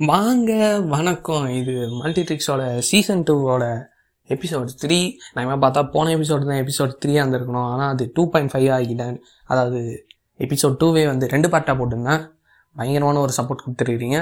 வாங்க 0.00 0.50
வணக்கம். 0.94 1.44
இது 1.58 1.74
மல்டிட்ரிக்ஸோட 1.98 2.62
சீசன் 2.88 3.22
டூவோட 3.28 3.64
எபிசோட் 4.28 4.72
த்ரீ 4.82 4.98
நான் 5.34 5.62
பார்த்தா 5.62 5.82
போன 5.94 6.10
எபிசோடு 6.16 6.42
தான் 6.48 6.60
எபிசோட் 6.64 6.92
த்ரீ 7.02 7.12
வந்துருக்கணும் 7.20 7.68
ஆனால் 7.68 7.92
அது 7.94 8.04
டூ 8.16 8.22
பாயிண்ட் 8.32 8.52
ஃபைவ் 8.54 8.66
ஆகிட்டேன். 8.76 9.16
அதாவது 9.46 9.80
எபிசோட் 10.40 10.76
டூவே 10.82 11.04
வந்து 11.12 11.30
ரெண்டு 11.34 11.50
பார்ட்டாக 11.54 11.76
போட்டிருந்தேன். 11.78 12.22
பயங்கரமான 12.76 13.22
ஒரு 13.26 13.34
சப்போர்ட் 13.38 13.64
கொடுத்துருக்கீங்க. 13.64 14.20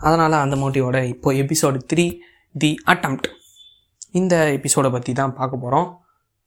அதனால் 0.00 0.36
அந்த 0.42 0.58
மோட்டிவோட 0.64 1.00
இப்போ 1.14 1.34
எபிசோடு 1.44 1.80
த்ரீ 1.92 2.06
தி 2.54 2.70
அட்டம்ப்ட் 2.94 3.30
இந்த 4.20 4.36
எபிசோடை 4.58 4.92
பற்றி 4.98 5.14
தான் 5.22 5.34
பார்க்க 5.40 5.64
போகிறோம் 5.64 5.88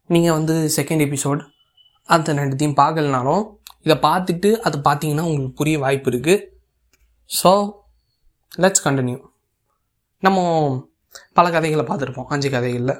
நீங்கள் 0.10 0.40
வந்து 0.40 0.58
செகண்ட் 0.78 1.06
எபிசோட் 1.10 1.44
அந்த 2.10 2.40
ரெண்டுத்தையும் 2.44 2.80
பார்க்கலனாலும் 2.84 3.44
இதை 3.88 4.00
பார்த்துட்டு 4.08 4.52
அதை 4.68 4.78
பார்த்தீங்கன்னா 4.90 5.28
உங்களுக்கு 5.30 5.60
புரிய 5.64 5.78
வாய்ப்பு 5.88 6.10
இருக்குது 6.14 6.38
ஸோ 7.30 7.52
லெட்ஸ் 8.52 8.84
கண்டினியூ 8.86 9.18
நம்ம 10.20 10.40
பல 11.34 11.50
கதைகளை 11.52 11.84
பார்த்துருப்போம். 11.86 12.28
அஞ்சு 12.28 12.50
கதைகளில். 12.50 12.96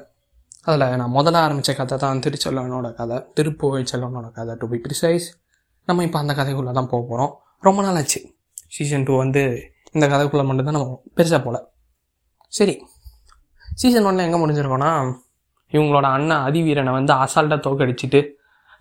அதில் 0.64 0.96
நான் 0.96 1.14
முதல்ல 1.14 1.38
ஆரம்பித்த 1.46 1.74
கதை 1.74 1.98
தான் 1.98 2.20
திருச்செல்வனோட 2.24 2.92
கதை. 2.94 3.16
திருப்புகழ் 3.34 3.86
செல்வனோட 3.92 4.30
கதை 4.32 4.54
டு 4.54 4.66
பி 4.68 4.78
ப்ரிசைஸ் 4.84 5.26
நம்ம 5.88 6.02
இப்போ 6.06 6.18
அந்த 6.18 6.32
கதைக்குள்ளே 6.34 6.72
தான் 6.78 6.90
போக 6.92 7.02
போகிறோம் 7.08 7.32
ரொம்ப 7.60 7.82
நாள் 7.82 7.98
ஆச்சு. 8.00 8.20
சீசன் 8.76 9.02
டூ 9.02 9.16
வந்து 9.16 9.42
இந்த 9.92 10.06
கதைக்குள்ளே 10.06 10.44
மட்டும்தான் 10.48 10.76
நம்ம 10.78 10.98
பெருசாக 11.16 11.40
போகல 11.46 11.58
சரி. 12.52 12.74
சீசன் 13.74 14.06
ஒன்னில் 14.10 14.26
எங்கே 14.26 14.40
முடிஞ்சிருக்கோன்னா 14.44 14.92
இவங்களோட 15.72 16.06
அண்ணன் 16.16 16.44
அதிவீரனை 16.46 16.92
வந்து 16.92 17.12
அசால்ட்டாக 17.12 17.60
தோக்கடிச்சிட்டு 17.66 18.20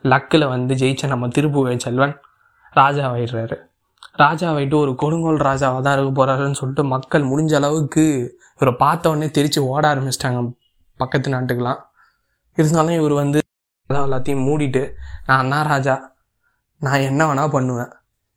லக்கில் 0.03 0.45
வந்து 0.47 0.75
ஜெயிச்ச 0.75 1.07
நம்ம 1.07 1.27
திருப்புகழ் 1.27 1.83
செல்வன் 1.85 2.15
ராஜாவாயிடுறாரு 4.19 4.69
ராஜாவாயிட்டு 4.69 4.75
ஒரு 4.75 4.91
கொடுங்கோல் 4.95 5.45
ராஜாவாக 5.45 5.81
தான் 5.81 5.93
இருக்க 5.93 6.11
போகிறாருன்னு 6.11 6.51
சொல்லிட்டு 6.51 6.83
மக்கள் 6.83 7.23
முடிஞ்ச 7.23 7.55
அளவுக்கு 7.55 8.03
இவரை 8.55 8.73
பார்த்த 8.77 9.09
உடனே 9.09 9.27
ஓட 9.59 9.88
ஆரம்பிச்சிட்டாங்க 9.88 10.41
பக்கத்து 10.99 11.30
நாட்டுக்கெலாம் 11.30 11.80
இருந்தாலும் 12.57 12.95
இவர் 12.95 13.13
வந்து 13.13 13.39
அதான் 13.89 14.05
எல்லாத்தையும் 14.07 14.45
மூடிட்டு 14.47 14.91
நான் 15.25 15.49
தான் 15.49 15.67
ராஜா 15.67 15.95
நான் 16.81 17.02
என்ன 17.02 17.27
வேணால் 17.27 17.49
பண்ணுவேன் 17.49 17.91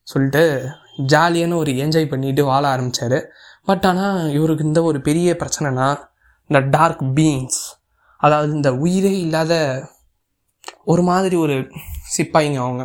சொல்லிட்டு 0.05 0.73
ஜாலியான 1.13 1.53
ஒரு 1.53 1.73
என்ஜாய் 1.73 2.09
பண்ணிட்டு 2.09 2.45
வாழ 2.45 2.69
ஆரம்பித்தார் 2.69 3.31
பட் 3.65 3.87
ஆனால் 3.87 4.31
இவருக்கு 4.31 4.65
இந்த 4.65 4.83
ஒரு 4.83 5.01
பெரிய 5.01 5.35
பிரச்சனைனா 5.35 5.89
இந்த 6.51 6.61
டார்க் 6.61 7.03
பீயிங்ஸ் 7.15 7.61
அதாவது 8.21 8.53
இந்த 8.53 8.75
உயிரே 8.75 9.19
இல்லாத 9.19 9.53
ஒரு 10.85 11.03
மாதிரி 11.03 11.37
ஒரு 11.37 11.71
சிப்பாயிங்க 12.17 12.59
அவங்க. 12.59 12.83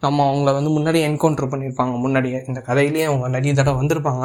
நம்ம 0.00 0.24
அவங்கள 0.30 0.52
வந்து 0.52 0.70
முன்னாடியே 0.70 1.06
என்கவுண்டர் 1.08 1.50
பண்ணியிருப்பாங்க 1.52 1.94
முன்னாடியே 1.98 2.44
இந்த 2.46 2.60
கதையிலேயே 2.66 3.04
அவங்க 3.04 3.28
நிறைய 3.28 3.54
தடவை 3.54 3.78
வந்திருப்பாங்க. 3.80 4.24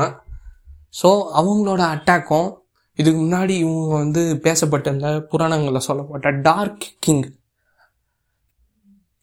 ஸோ 1.02 1.10
அவங்களோட 1.34 1.82
அட்டாக்கும் 1.94 2.50
இதுக்கு 2.96 3.20
முன்னாடி 3.22 3.50
இவங்க 3.50 3.94
வந்து 3.96 4.38
பேசப்பட்ட 4.38 4.92
இந்த 4.92 5.10
புராணங்களில் 5.32 5.86
சொல்லப்பட்ட 5.88 6.32
டார்க் 6.32 6.86
கிங் 7.00 7.24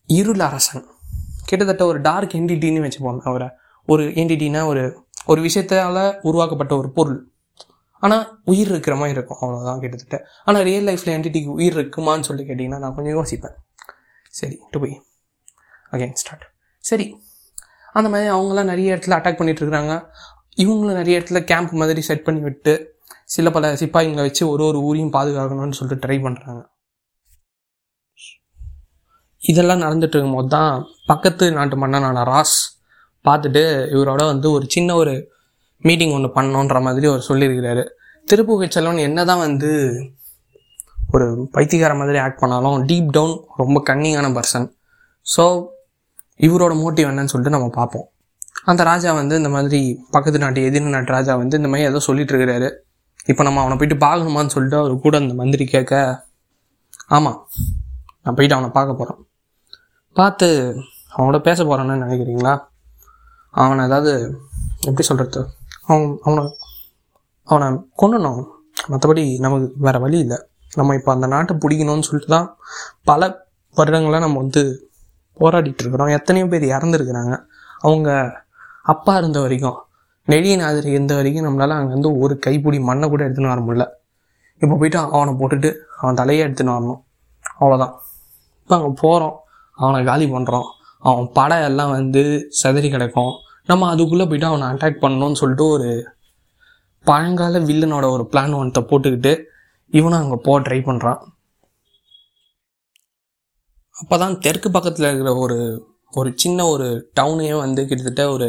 இருள் 0.09 0.41
அரசன். 0.41 0.85
கிட்டத்தட்ட 1.45 1.87
ஒரு 1.87 2.01
டார்க் 2.01 2.35
என்டிட்டின்னு 2.39 2.85
வச்சுப்போம் 2.87 3.21
அவரை. 3.23 3.49
ஒரு 3.87 4.05
என்டிட்டினா 4.05 4.67
ஒரு 4.67 5.05
ஒரு 5.27 5.41
விஷயத்தால் 5.43 6.19
உருவாக்கப்பட்ட 6.23 6.77
ஒரு 6.77 6.91
பொருள். 6.91 7.21
ஆனால் 7.99 8.41
உயிர் 8.45 8.69
இருக்கிற 8.69 8.97
மாதிரி 8.97 9.17
இருக்கும். 9.17 9.41
அவ்வளோதான் 9.41 9.79
கிட்டத்தட்ட. 9.79 10.19
ஆனால் 10.45 10.63
ரியல் 10.63 10.87
லைஃப்பில் 10.89 11.15
என்டிட்டிக்கு 11.17 11.51
உயிர் 11.59 11.77
இருக்குமான்னு 11.77 12.29
சொல்லி 12.31 12.45
கேட்டிங்கன்னா 12.45 12.79
நான் 12.79 12.95
கொஞ்சம் 12.95 13.17
யோசிப்பேன். 13.19 13.57
சரி 14.31 14.59
டு 14.71 14.81
போய். 14.81 14.97
அகைன் 15.93 16.15
ஸ்டார்ட் 16.15 16.45
சரி. 16.85 17.07
அந்த 17.93 18.09
மாதிரி 18.09 18.31
அவங்களாம் 18.31 18.65
நிறைய 18.65 18.97
இடத்துல 18.97 19.17
அட்டாக் 19.17 19.37
பண்ணிட்டு 19.37 19.63
இருக்கிறாங்க 19.63 19.95
இவங்களும் 20.57 20.95
நிறைய 20.95 21.21
இடத்துல 21.21 21.45
கேம்ப் 21.45 21.73
மாதிரி 21.73 22.01
செட் 22.01 22.25
பண்ணி 22.25 22.41
விட்டு 22.41 22.73
சில 23.25 23.51
பல 23.51 23.73
சிப்பாயிங்களை 23.73 24.23
வச்சு 24.23 24.49
ஒரு 24.49 24.65
ஒரு 24.65 24.79
ஊரையும் 24.81 25.13
பாதுகாக்கணும்னு 25.13 25.71
சொல்லிட்டு 25.71 26.07
ட்ரை 26.07 26.19
பண்ணுறாங்க 26.23 26.63
இதெல்லாம் 29.43 29.83
நடந்துட்டு 29.83 30.17
இருக்கும்போது 30.17 30.49
தான் 30.49 30.73
பக்கத்து 31.07 31.53
நாட்டு 31.53 31.77
மன்னனான 31.77 32.25
ராஸ் 32.25 32.57
பார்த்துட்டு 33.25 33.63
இவரோட 33.91 34.23
வந்து 34.25 34.51
ஒரு 34.51 34.67
சின்ன 34.69 34.95
ஒரு 34.95 35.15
மீட்டிங் 35.85 36.13
ஒன்று 36.13 36.33
பண்ணோன்ற 36.35 36.83
மாதிரி 36.83 37.07
அவர் 37.07 37.29
சொல்லியிருக்கிறாரு. 37.29 37.85
திருப்புகை 38.29 38.69
செல்வன் 38.71 38.99
என்ன 38.99 39.25
தான் 39.25 39.39
வந்து 39.39 39.71
ஒரு 41.11 41.27
பைத்தியகார 41.55 41.97
மாதிரி 41.97 42.19
ஆக்ட் 42.19 42.39
பண்ணாலும் 42.39 42.87
டீப் 42.87 43.11
டவுன் 43.11 43.35
ரொம்ப 43.57 43.83
கன்னிங்கான 43.87 44.33
பர்சன் 44.35 44.67
ஸோ 45.27 45.45
இவரோட 46.47 46.75
மோட்டிவ் 46.83 47.09
என்னன்னு 47.11 47.33
சொல்லிட்டு 47.33 47.57
நம்ம 47.57 47.69
பார்ப்போம். 47.79 48.07
அந்த 48.71 48.83
ராஜா 48.91 49.11
வந்து 49.21 49.35
இந்த 49.41 49.51
மாதிரி 49.57 49.81
பக்கத்து 50.15 50.43
நாட்டு 50.45 50.61
எதிர் 50.69 50.95
நாட்டு 50.95 51.15
ராஜா 51.17 51.33
வந்து 51.43 51.59
இந்த 51.61 51.69
மாதிரி 51.73 51.89
ஏதோ 51.91 52.01
சொல்லிட்டு 52.09 52.33
இருக்கிறாரு. 52.33 52.69
இப்போ 53.31 53.43
நம்ம 53.47 53.61
அவனை 53.63 53.77
போயிட்டு 53.81 53.97
பார்க்கணுமான்னு 54.07 54.55
சொல்லிட்டு 54.55 54.79
அவர் 54.81 54.95
கூட 55.07 55.17
அந்த 55.23 55.35
மந்திரி 55.41 55.65
கேட்க 55.75 55.95
ஆமாம் 57.17 57.39
நான் 58.23 58.37
போயிட்டு 58.39 58.57
அவனை 58.57 58.71
பார்க்க 58.77 59.01
போகிறேன் 59.01 59.21
பார்த்து 60.17 60.49
அவனோட 61.15 61.39
பேச 61.49 61.59
போகிறான்னு 61.69 62.03
நினைக்கிறீங்களா? 62.05 62.55
அவனை 63.63 63.83
ஏதாவது 63.89 64.13
எப்படி 64.89 65.05
சொல்கிறது 65.11 65.41
அவன் 65.89 66.07
அவனை 66.27 66.43
அவனை 67.49 67.69
கொண்டணும் 68.03 68.43
மற்றபடி 68.93 69.25
நமக்கு 69.45 69.67
வேறு 69.87 69.99
வழி 70.05 70.19
இல்லை. 70.25 70.39
நம்ம 70.79 70.95
இப்போ 70.99 71.11
அந்த 71.15 71.27
நாட்டை 71.33 71.55
பிடிக்கணும்னு 71.63 72.07
சொல்லிட்டு 72.09 72.33
தான் 72.37 72.49
பல 73.11 73.29
வருடங்களாக 73.77 74.25
நம்ம 74.25 74.39
வந்து 74.45 74.63
போராடிட்டு 75.41 75.83
இருக்கிறோம் 75.85 76.13
எத்தனையோ 76.19 76.47
பேர் 76.53 76.67
இறந்துருக்குறாங்க. 76.77 77.35
அவங்க 77.87 78.11
அப்பா 78.93 79.13
இருந்த 79.21 79.39
வரைக்கும் 79.45 79.79
நெடியநாதர் 80.29 80.89
இருந்த 80.97 81.13
வரைக்கும் 81.19 81.47
நம்மளால் 81.47 81.79
அங்கேருந்து 81.79 82.11
ஒரு 82.23 82.35
கைப்பிடி 82.47 82.79
மண்ணை 82.89 83.07
கூட 83.13 83.21
எடுத்துன்னு 83.27 83.53
வர 83.53 83.61
முடியல. 83.67 83.87
இப்போ 84.63 84.75
போயிட்டு 84.81 84.99
அவனை 85.17 85.33
போட்டுட்டு 85.41 85.71
அவன் 86.01 86.19
தலையை 86.21 86.41
எடுத்துன்னு 86.47 86.75
வரணும். 86.77 87.01
அவ்வளோதான் 87.61 87.95
இப்போ 88.63 88.75
அங்கே 88.79 88.93
போகிறோம் 89.03 89.37
அவனை 89.79 90.01
காலி 90.11 90.27
பண்ணுறோம் 90.35 90.67
அவன் 91.03 91.29
படம் 91.39 91.67
எல்லாம் 91.69 91.93
வந்து 91.99 92.23
செதறி 92.61 92.89
கிடக்கும். 92.95 93.33
நம்ம 93.71 93.89
அதுக்குள்ளே 93.93 94.27
போயிட்டு 94.31 94.51
அவனை 94.51 94.67
அட்டாக் 94.73 95.03
பண்ணணும்னு 95.05 95.41
சொல்லிட்டு 95.43 95.67
ஒரு 95.75 95.89
பழங்கால 97.07 97.59
வில்லனோட 97.69 98.07
ஒரு 98.15 98.25
பிளான் 98.33 98.57
ஒன்றை 98.61 98.83
போட்டுக்கிட்டு 98.91 99.33
இவனும் 99.93 100.21
அங்கே 100.23 100.39
போக 100.47 100.57
ட்ரை 100.67 100.81
பண்ணுறான் 100.89 101.21
அப்போ 104.01 104.19
தான் 104.19 104.39
தெற்கு 104.39 104.71
பக்கத்தில் 104.71 105.07
இருக்கிற 105.07 105.35
ஒரு 105.35 105.59
ஒரு 106.13 106.33
சின்ன 106.37 106.67
ஒரு 106.67 107.11
டவுனையே 107.21 107.59
வந்து 107.59 107.87
கிட்டத்தட்ட 107.87 108.31
ஒரு 108.31 108.49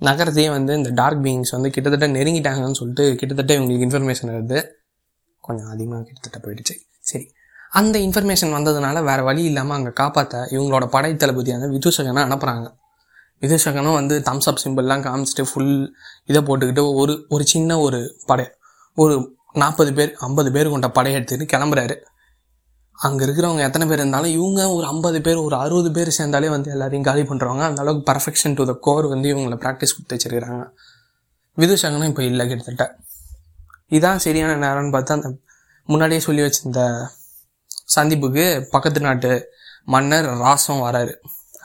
நகரத்தையே 0.00 0.50
வந்து 0.50 0.76
இந்த 0.76 0.90
டார்க் 0.90 1.22
பீயிங்ஸ் 1.24 1.50
வந்து 1.50 1.70
கிட்டத்தட்ட 1.70 2.06
நெருங்கிட்டாங்கன்னு 2.06 2.70
சொல்லிட்டு 2.70 3.14
கிட்டத்தட்ட 3.14 3.54
இவங்களுக்கு 3.54 3.86
இன்ஃபர்மேஷன் 3.86 4.30
வருது. 4.30 4.58
கொஞ்சம் 5.40 5.68
அதிகமாக 5.68 6.02
கிட்டத்தட்ட 6.02 6.38
போயிடுச்சு. 6.46 6.74
சரி. 7.00 7.26
அந்த 7.70 7.98
இன்ஃபர்மேஷன் 7.98 8.54
வந்ததுனால 8.54 9.02
வேறு 9.02 9.22
வழி 9.22 9.42
இல்லாமல் 9.44 9.76
அங்கே 9.76 9.92
காப்பாற்ற 9.92 10.38
இவங்களோட 10.50 10.86
படை 10.86 11.14
தளபதியான 11.14 11.68
விதுசகனை 11.68 12.22
அனுப்புகிறாங்க 12.22 12.68
விதுசகனும் 13.42 13.92
வந்து 13.92 14.14
தம்ஸ் 14.20 14.48
அப் 14.48 14.62
சிம்பிள்லாம் 14.64 15.04
காமிச்சிட்டு 15.04 15.44
ஃபுல் 15.50 15.94
இதை 16.24 16.40
போட்டுக்கிட்டு 16.42 16.94
ஒரு 16.94 17.26
ஒரு 17.28 17.44
சின்ன 17.44 17.78
ஒரு 17.80 18.00
படை 18.26 18.46
ஒரு 18.94 19.14
நாற்பது 19.52 19.92
பேர் 19.92 20.12
ஐம்பது 20.18 20.52
பேர் 20.52 20.68
கொண்ட 20.68 20.88
படையை 20.88 21.20
எடுத்துக்கிட்டு 21.20 21.52
கிளம்புறாரு. 21.52 21.96
அங்கே 23.06 23.22
இருக்கிறவங்க 23.26 23.62
எத்தனை 23.66 23.84
பேர் 23.90 24.00
இருந்தாலும் 24.02 24.34
இவங்க 24.38 24.62
ஒரு 24.76 24.86
ஐம்பது 24.92 25.18
பேர் 25.26 25.38
ஒரு 25.46 25.56
அறுபது 25.62 25.90
பேர் 25.96 26.10
சேர்ந்தாலே 26.16 26.48
வந்து 26.54 26.72
எல்லாரையும் 26.74 27.06
காலி 27.08 27.22
பண்ணுறவங்க 27.30 27.62
அந்த 27.68 27.80
அளவுக்கு 27.84 28.04
பர்ஃபெக்ஷன் 28.10 28.56
டு 28.58 28.64
த 28.70 28.72
கோர் 28.86 29.06
வந்து 29.12 29.28
இவங்களை 29.32 29.56
ப்ராக்டிஸ் 29.62 29.94
கொடுத்து 29.96 30.16
வச்சிருக்கிறாங்க. 30.16 30.64
விதுசகனும் 31.58 32.10
இப்போ 32.10 32.24
இல்லை 32.30 32.44
கிட்டத்தட்ட. 32.50 32.84
இதான் 33.96 34.22
சரியான 34.26 34.58
நேரம்னு 34.64 34.92
பார்த்தா 34.96 35.16
அந்த 35.18 35.30
முன்னாடியே 35.88 36.20
சொல்லி 36.28 36.42
வச்சிருந்த 36.46 36.82
சந்திப்புக்கு 37.96 38.44
பக்கத்து 38.74 39.00
நாட்டு 39.08 39.30
மன்னர் 39.94 40.28
ராசம் 40.44 40.82
வராரு. 40.86 41.14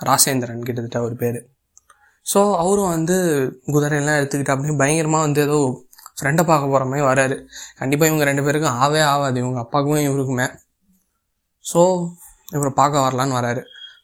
ராசேந்திரன் 0.08 0.66
கிட்டத்தட்ட 0.68 1.00
ஒரு 1.08 1.16
பேர். 1.24 1.40
ஸோ 2.26 2.40
அவரும் 2.62 2.94
வந்து 2.96 3.16
குதிரையெல்லாம் 3.74 4.20
எடுத்துக்கிட்டு 4.20 4.54
அப்படியே 4.54 4.76
பயங்கரமாக 4.82 5.26
வந்து 5.28 5.42
ஏதோ 5.48 5.58
ஃப்ரெண்டை 6.20 6.44
பார்க்க 6.50 6.72
போகிற 6.72 6.84
மாதிரி 6.92 7.06
வராரு. 7.12 7.36
கண்டிப்பாக 7.80 8.10
இவங்க 8.12 8.26
ரெண்டு 8.30 8.46
பேருக்கும் 8.46 8.78
ஆவே 8.86 9.02
ஆகாது. 9.14 9.38
இவங்க 9.44 9.60
அப்பாவுக்கும் 9.66 10.06
இவருக்குமே. 10.10 10.48
ஸோ 11.72 11.82
இவரை 12.56 12.72
பார்க்க 12.80 13.06
வரலான்னு 13.06 13.38
வராரு. 13.40 13.62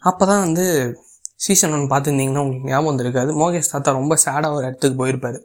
அப்போ 0.09 0.23
தான் 0.31 0.43
வந்து 0.45 0.65
சீசன் 1.45 1.73
ஒன் 1.75 1.85
பார்த்துருந்தீங்கன்னா 1.91 2.43
உங்களுக்கு 2.43 2.69
ஞாபகம் 2.71 2.89
வந்திருக்காது. 2.91 3.31
மோகேஷ் 3.41 3.71
தாத்தா 3.73 3.91
ரொம்ப 3.99 4.13
சேடாக 4.25 4.55
ஒரு 4.57 4.65
இடத்துக்கு 4.69 4.97
போயிருப்பார். 5.01 5.39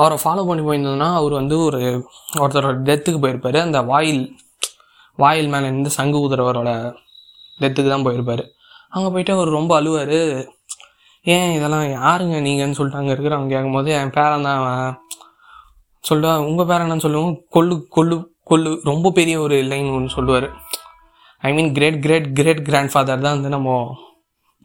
அவரை 0.00 0.16
ஃபாலோ 0.22 0.42
பண்ணி 0.48 0.62
போயிருந்ததுன்னா 0.66 1.08
அவர் 1.20 1.34
வந்து 1.40 1.56
ஒரு 1.68 1.80
ஒருத்தரோட 2.42 2.76
டெத்துக்கு 2.88 3.20
போயிருப்பார். 3.24 3.58
அந்த 3.66 3.80
வாயில் 3.92 4.22
வாயில் 5.24 5.50
மேலே 5.52 5.66
இருந்து 5.70 5.90
சங்கு 5.98 6.18
ஊதுறவரோட 6.24 6.70
டெத்துக்கு 7.60 7.90
தான் 7.94 8.06
போயிருப்பார். 8.06 8.44
அங்கே 8.94 9.08
போயிட்டு 9.14 9.32
அவர் 9.36 9.56
ரொம்ப 9.58 9.72
அழுவார். 9.80 10.18
ஏன் 11.34 11.52
இதெல்லாம் 11.56 11.86
யாருங்க 11.98 12.36
நீங்கன்னு 12.46 12.78
சொல்லிட்டு 12.78 13.00
அங்கே 13.00 13.12
இருக்கிறவங்க 13.14 13.52
கேட்கும்போது 13.54 13.90
என் 14.00 14.14
பேரன் 14.16 14.46
தான் 14.48 14.64
சொல்லிட்டு 16.04 16.48
உங்கள் 16.48 16.68
பேரன் 16.70 16.86
என்னன்னு 16.86 17.06
சொல்லுவோம். 17.06 17.36
கொள்ளு 17.56 17.76
கொள்ளு 17.96 18.16
கொள்ளு 18.50 18.70
ரொம்ப 18.90 19.10
பெரிய 19.18 19.36
ஒரு 19.44 19.56
லைன் 19.70 19.88
ஒன்று 19.96 20.16
சொல்லுவார். 20.18 20.48
I 21.46 21.50
mean 21.56 21.70
great 21.76 21.98
great 22.04 22.28
great 22.38 22.62
grandfather 22.92 23.24
தான் 23.24 23.36
வந்து 23.36 23.50
நம்ம 23.56 23.70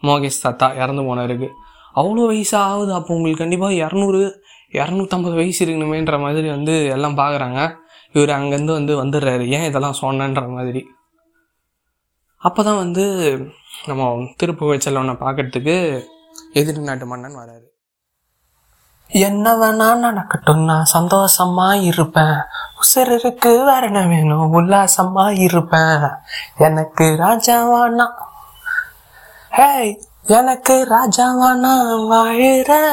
மோகேஷ் 0.03 0.43
தாத்தா 0.43 0.67
இறந்து 0.81 1.01
போனவருக்கு. 1.07 1.49
அவ்வளோ 1.95 2.25
வயசாகுது 2.31 2.91
அப்போ 2.97 3.11
உங்களுக்கு 3.15 3.43
கண்டிப்பாக 3.43 3.79
இரநூறு 3.83 4.21
இரநூத்தம்பது 4.79 5.35
வயசு 5.39 5.61
இருக்கணுமேன்ற 5.65 6.17
மாதிரி 6.19 6.47
வந்து 6.49 6.75
எல்லாம் 6.95 7.17
பார்க்குறாங்க 7.21 7.59
இவர் 8.15 8.37
அங்கேருந்து 8.37 8.77
வந்து 8.79 8.93
வந்துடுறாரு. 9.01 9.45
ஏன் 9.57 9.67
இதெல்லாம் 9.69 9.99
சொன்னன்ற 10.01 10.43
மாதிரி. 10.55 10.81
அப்போ 12.41 12.61
தான் 12.63 12.81
வந்து 12.83 13.03
நம்ம 13.89 14.07
திருப்புகை 14.39 14.77
செல்வனை 14.77 15.15
பார்க்கறதுக்கு 15.25 15.75
எதிர்நாட்டு 16.53 17.05
மன்னன் 17.11 17.39
வராரு. 17.41 17.67
என்ன 19.13 19.55
வேணா 19.55 19.95
நடக்கட்டும் 19.95 20.63
நான் 20.63 20.85
சந்தோஷமா 20.93 21.81
இருப்பேன். 21.81 22.37
உசிருக்கு 22.81 23.65
வேற 23.65 23.79
என்ன 23.79 24.07
வேணும் 24.07 24.53
உல்லாசமா 24.53 25.39
இருப்பேன். 25.39 26.09
எனக்கு 26.57 27.03
ராஜாவானா? 27.03 28.07
ஹேய் 29.51 30.01
எனக்கு 30.23 30.87
ராஜாவானா 30.89 31.73
வாழுற? 32.11 32.89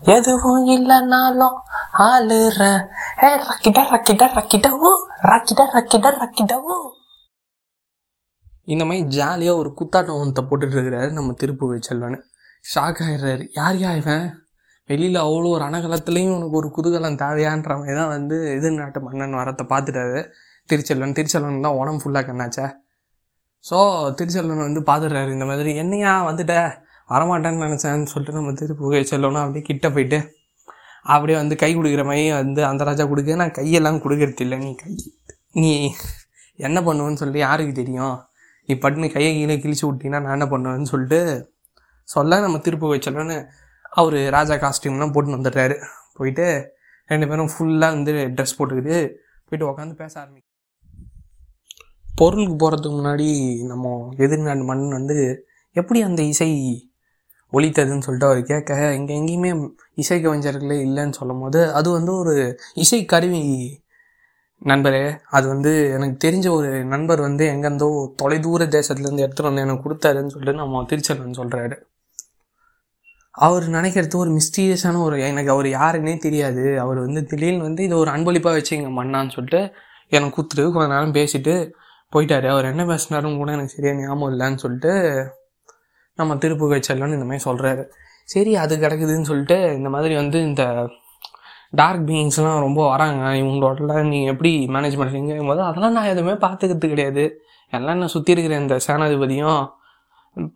எதுவும் 0.00 0.66
இல்லைனாலும் 0.66 1.58
ஆளுறேன் 1.98 2.86
ஹே 3.16 3.36
ரக்கிட 3.36 3.84
ரக்கிட 3.84 4.26
ரக்கிடவும் 4.26 5.04
ரக்கிட 5.22 5.62
ரக்கிட 5.72 6.10
ரக்கிடவும் 6.16 6.94
இந்த 8.64 8.84
மாதிரி 8.84 9.04
ஜாலியாக 9.06 9.58
ஒரு 9.58 9.74
குத்தாட்டம் 9.78 10.18
ஒன்றை 10.18 10.44
போட்டுட்டு 10.44 10.72
இருக்கிறாரு 10.72 11.12
நம்ம 11.12 11.32
திருப்பு 11.32 11.80
செல்வன். 11.80 12.24
ஷாக் 12.74 13.00
ஆயிடுறாரு. 13.00 13.46
யார் 13.52 13.74
யா 13.74 13.96
இவன்? 13.96 14.45
வெளியில் 14.90 15.18
அவ்வளோ 15.24 15.48
ஒரு 15.56 15.64
அணகலத்துலேயும் 15.68 16.34
உனக்கு 16.36 16.58
ஒரு 16.60 16.68
குதூகலம் 16.76 17.20
தேவையான்ற 17.22 17.72
மாதிரி 17.78 17.96
தான் 18.00 18.12
வந்து 18.16 18.36
எதிர்நாட்டு 18.56 18.98
மன்னன் 19.06 19.38
வரத்தை 19.40 19.64
பார்த்துட்டாரு. 19.72 20.20
திருச்செல்வன் 20.68 21.16
திருச்செல்வன் 21.18 21.64
தான் 21.66 21.78
உடம்பு 21.80 22.02
ஃபுல்லாக 22.02 22.24
கண்ணாச்சே. 22.28 22.66
ஸோ 23.64 23.78
திருச்செல்வன் 24.18 24.66
வந்து 24.68 24.80
பார்த்துடுறாரு 24.90 25.30
இந்த 25.36 25.46
மாதிரி 25.50 25.70
என்னையா 25.82 26.12
வந்துட்ட? 26.28 26.54
வரமாட்டேன்னு 27.12 27.64
நினச்சேன்னு 27.66 28.10
சொல்லிட்டு 28.12 28.38
நம்ம 28.38 28.52
திருப்புகை 28.60 29.02
செல்லணும் 29.12 29.42
அப்படியே 29.44 29.64
கிட்ட 29.70 29.86
போயிட்டு 29.96 30.18
அப்படியே 31.14 31.36
வந்து 31.40 31.54
கை 31.62 31.70
கொடுக்குற 31.74 32.02
மாதிரி 32.10 32.24
வந்து 32.40 32.60
அந்த 32.70 32.82
ராஜா 32.88 33.04
கொடுக்க. 33.10 33.36
நான் 33.42 33.56
கையெல்லாம் 33.58 34.00
கொடுக்கறது 34.04 34.42
இல்லை 34.46 34.56
நீ 34.64 34.70
கை 34.82 34.92
நீ 35.62 35.70
என்ன 36.58 36.78
பண்ணுவேன்னு 36.86 37.20
சொல்லிட்டு 37.20 37.44
யாருக்கு 37.46 37.74
தெரியும்? 37.82 38.16
நீ 38.68 38.74
பட்டுன்னு 38.82 39.08
கையை 39.16 39.30
கீழே 39.36 39.56
கிழிச்சு 39.64 39.84
விட்டீங்கன்னா 39.88 40.20
நான் 40.24 40.36
என்ன 40.38 40.46
பண்ணுவேன்னு 40.54 40.90
சொல்லிட்டு 40.92 41.20
சொல்ல 42.08 42.40
நம்ம 42.46 42.58
திருப்பு 42.66 42.86
வச்சலன்னு 42.92 43.36
அவர் 44.00 44.18
ராஜா 44.36 44.54
காஸ்டியூம்லாம் 44.62 45.14
போட்டுன்னு 45.14 45.38
வந்துடுறாரு. 45.38 45.76
போயிட்டு 46.16 46.46
ரெண்டு 47.10 47.28
பேரும் 47.28 47.52
ஃபுல்லாக 47.54 47.96
வந்து 47.98 48.12
ட்ரெஸ் 48.36 48.58
போட்டுக்கிட்டு 48.58 48.96
போயிட்டு 49.48 49.68
உட்காந்து 49.70 49.96
பேச 50.02 50.12
ஆரம்பிக்கும் 50.20 50.52
பொருளுக்கு 52.14 52.56
போகிறதுக்கு 52.62 52.98
முன்னாடி 52.98 53.28
நம்ம 53.70 53.86
எதிர்நாடு 54.16 54.62
மண் 54.70 54.84
வந்து 54.98 55.16
எப்படி 55.76 55.98
அந்த 56.08 56.22
இசை 56.32 56.50
ஒழித்ததுன்னு 57.52 58.04
சொல்லிட்டு 58.06 58.28
அவர் 58.28 58.40
கேட்க 58.42 58.92
இங்கே 58.98 59.14
எங்கேயுமே 59.20 59.50
இசை 60.02 60.16
கவிஞர்களே 60.22 60.78
இல்லைன்னு 60.86 61.18
சொல்லும் 61.18 61.42
போது 61.42 61.60
அது 61.78 61.88
வந்து 61.96 62.12
ஒரு 62.22 62.34
இசை 62.74 63.00
கருவி 63.12 63.42
நண்பரே. 64.62 65.02
அது 65.36 65.46
வந்து 65.48 65.72
எனக்கு 65.96 66.16
தெரிஞ்ச 66.26 66.46
ஒரு 66.58 66.70
நண்பர் 66.92 67.20
வந்து 67.20 67.44
எங்கேருந்தோ 67.54 67.88
தொலைதூர 68.22 68.64
தேசத்துலேருந்து 68.76 69.24
எடுத்துகிட்டு 69.26 69.50
வந்து 69.50 69.64
எனக்கு 69.66 69.84
கொடுத்தாருன்னு 69.86 70.32
சொல்லிட்டு 70.34 70.62
நம்ம 70.62 70.84
திருச்செல்வன் 70.90 71.38
சொல்கிறாரு 71.40 71.76
அவர் 73.44 73.64
நினைக்கிறது 73.76 74.16
ஒரு 74.22 74.30
மிஸ்டீரியஸான 74.36 75.00
ஒரு 75.06 75.16
எனக்கு 75.30 75.50
அவர் 75.54 75.66
யாருன்னே 75.78 76.14
தெரியாது. 76.26 76.64
அவர் 76.84 76.98
வந்து 77.06 77.20
திடீர்னு 77.30 77.66
வந்து 77.68 77.82
இதை 77.86 77.96
ஒரு 78.02 78.10
அன்பளிப்பாக 78.14 78.56
வச்சுங்க 78.58 78.90
மண்ணான்னு 78.98 79.34
சொல்லிட்டு 79.36 79.60
எனக்கு 80.12 80.36
கொடுத்துட்டு 80.36 80.64
கொஞ்ச 80.74 80.88
நேரம் 80.94 81.16
பேசிட்டு 81.18 81.54
போயிட்டாரு. 82.12 82.46
அவர் 82.54 82.70
என்ன 82.72 82.82
பேசினாருன்னு 82.92 83.40
கூட 83.42 83.52
எனக்கு 83.56 83.74
சரியாக 83.76 84.00
ஞாபகம் 84.02 84.32
இல்லைன்னு 84.32 84.62
சொல்லிட்டு 84.64 84.92
நம்ம 86.18 86.34
திருப்பு 86.42 86.66
வச்சிடலான்னு 86.72 87.18
இந்த 87.18 87.28
மாதிரி 87.30 87.44
சொல்கிறாரு 87.48 87.82
சரி 88.34 88.52
அது 88.62 88.74
கிடக்குதுன்னு 88.84 89.28
சொல்லிட்டு 89.30 89.58
இந்த 89.78 89.88
மாதிரி 89.94 90.14
வந்து 90.22 90.38
இந்த 90.48 90.62
டார்க் 91.80 92.06
பீயிங்ஸ்லாம் 92.08 92.60
ரொம்ப 92.66 92.80
வராங்க. 92.92 93.22
இவங்களோட 93.42 94.02
நீங்கள் 94.12 94.32
எப்படி 94.32 94.52
மேனேஜ் 94.74 94.98
பண்ணுறீங்க 95.00 95.46
போது 95.50 95.62
அதெல்லாம் 95.68 95.96
நான் 95.98 96.12
எதுவுமே 96.14 96.34
பார்த்துக்கிறது 96.44 96.88
கிடையாது. 96.94 97.24
எல்லாம் 97.72 97.98
நான் 98.00 98.12
சுற்றி 98.14 98.34
இருக்கிற 98.34 98.56
இந்த 98.64 98.76
சேனாதிபதியும் 98.86 99.60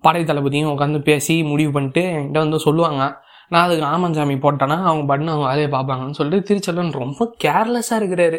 படை 0.05 0.23
தளபதியும் 0.25 0.73
உட்காந்து 0.75 1.01
பேசி 1.03 1.35
முடிவு 1.43 1.71
பண்ணிட்டு 1.73 2.03
என்கிட்ட 2.15 2.39
வந்து 2.39 2.59
சொல்லுவாங்க 2.59 3.03
நான் 3.51 3.65
அதுக்கு 3.67 3.87
ஆமஞ்சாமி 3.95 4.37
போட்டேன்னா 4.43 4.77
அவங்க 4.89 5.05
பண்ணு 5.07 5.31
அவங்க 5.33 5.47
வேலையை 5.49 5.71
பார்ப்பாங்கன்னு 5.71 6.19
சொல்லிட்டு 6.19 6.49
திருச்செல்வன் 6.49 6.93
ரொம்ப 7.03 7.25
கேர்லெஸ்ஸாக 7.45 8.01
இருக்கிறாரு. 8.01 8.39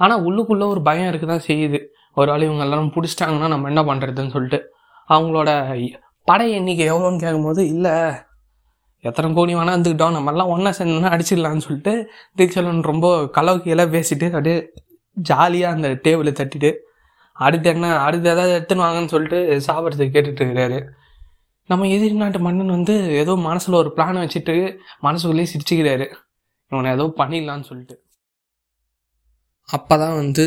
ஆனால் 0.00 0.22
உள்ளுக்குள்ளே 0.26 0.66
ஒரு 0.74 0.80
பயம் 0.82 1.08
இருக்க 1.08 1.26
தான் 1.26 1.46
செய்யுது. 1.48 1.78
ஒரு 2.16 2.28
ஆள் 2.32 2.46
இவங்க 2.46 2.64
எல்லாரும் 2.66 2.94
பிடிச்சிட்டாங்கன்னா 2.94 3.48
நம்ம 3.48 3.68
என்ன 3.68 3.82
பண்ணுறதுன்னு 3.82 4.34
சொல்லிட்டு. 4.36 4.60
அவங்களோட 5.08 5.50
படை 6.28 6.46
எண்ணிக்கை 6.52 6.84
எவ்வளோன்னு 6.92 7.22
கேட்கும்போது 7.24 7.62
இல்லை 7.74 7.94
எத்தனை 9.04 9.28
கோடி 9.32 9.52
வேணால் 9.54 9.74
இருந்துக்கிட்டோம் 9.74 10.16
நம்ம 10.16 10.32
எல்லாம் 10.32 10.50
ஒன்றா 10.54 10.70
சேர்ந்தோன்னா 10.78 11.12
அடிச்சிடலான்னு 11.14 11.64
சொல்லிட்டு 11.66 11.92
திருச்செல்வன் 12.36 12.82
ரொம்ப 12.82 13.06
கலவுக்கியெல்லாம் 13.36 13.92
பேசிட்டு 13.94 14.26
அப்படியே 14.30 14.56
ஜாலியாக 15.16 15.76
அந்த 15.76 15.88
டேபிளை 16.04 16.32
தட்டிட்டு 16.32 16.70
அடுத்து 17.40 17.68
என்ன 17.74 17.86
அடுத்து 18.06 18.26
ஏதாவது 18.34 18.52
எடுத்துன்னு 18.58 18.84
வாங்கன்னு 18.86 19.12
சொல்லிட்டு 19.14 19.38
சாப்பிட்றதுக்கு 19.68 20.14
கேட்டுட்டு 20.16 20.42
இருக்கிறாரு 20.42 20.78
நம்ம 21.70 21.88
எதிரி 21.94 22.14
நாட்டு 22.20 22.38
மன்னன் 22.44 22.74
வந்து 22.76 22.94
ஏதோ 23.22 23.32
மனசில் 23.48 23.80
ஒரு 23.80 23.90
பிளானை 23.96 24.20
வச்சுட்டு 24.24 24.54
மனசுக்குள்ளேயே 25.06 25.50
சிரிச்சுக்கிறாரு. 25.52 26.06
இவனை 26.72 26.88
ஏதோ 26.96 27.04
பண்ணிடலான்னு 27.20 27.68
சொல்லிட்டு. 27.70 27.96
அப்போ 29.68 29.94
தான் 30.02 30.16
வந்து 30.22 30.44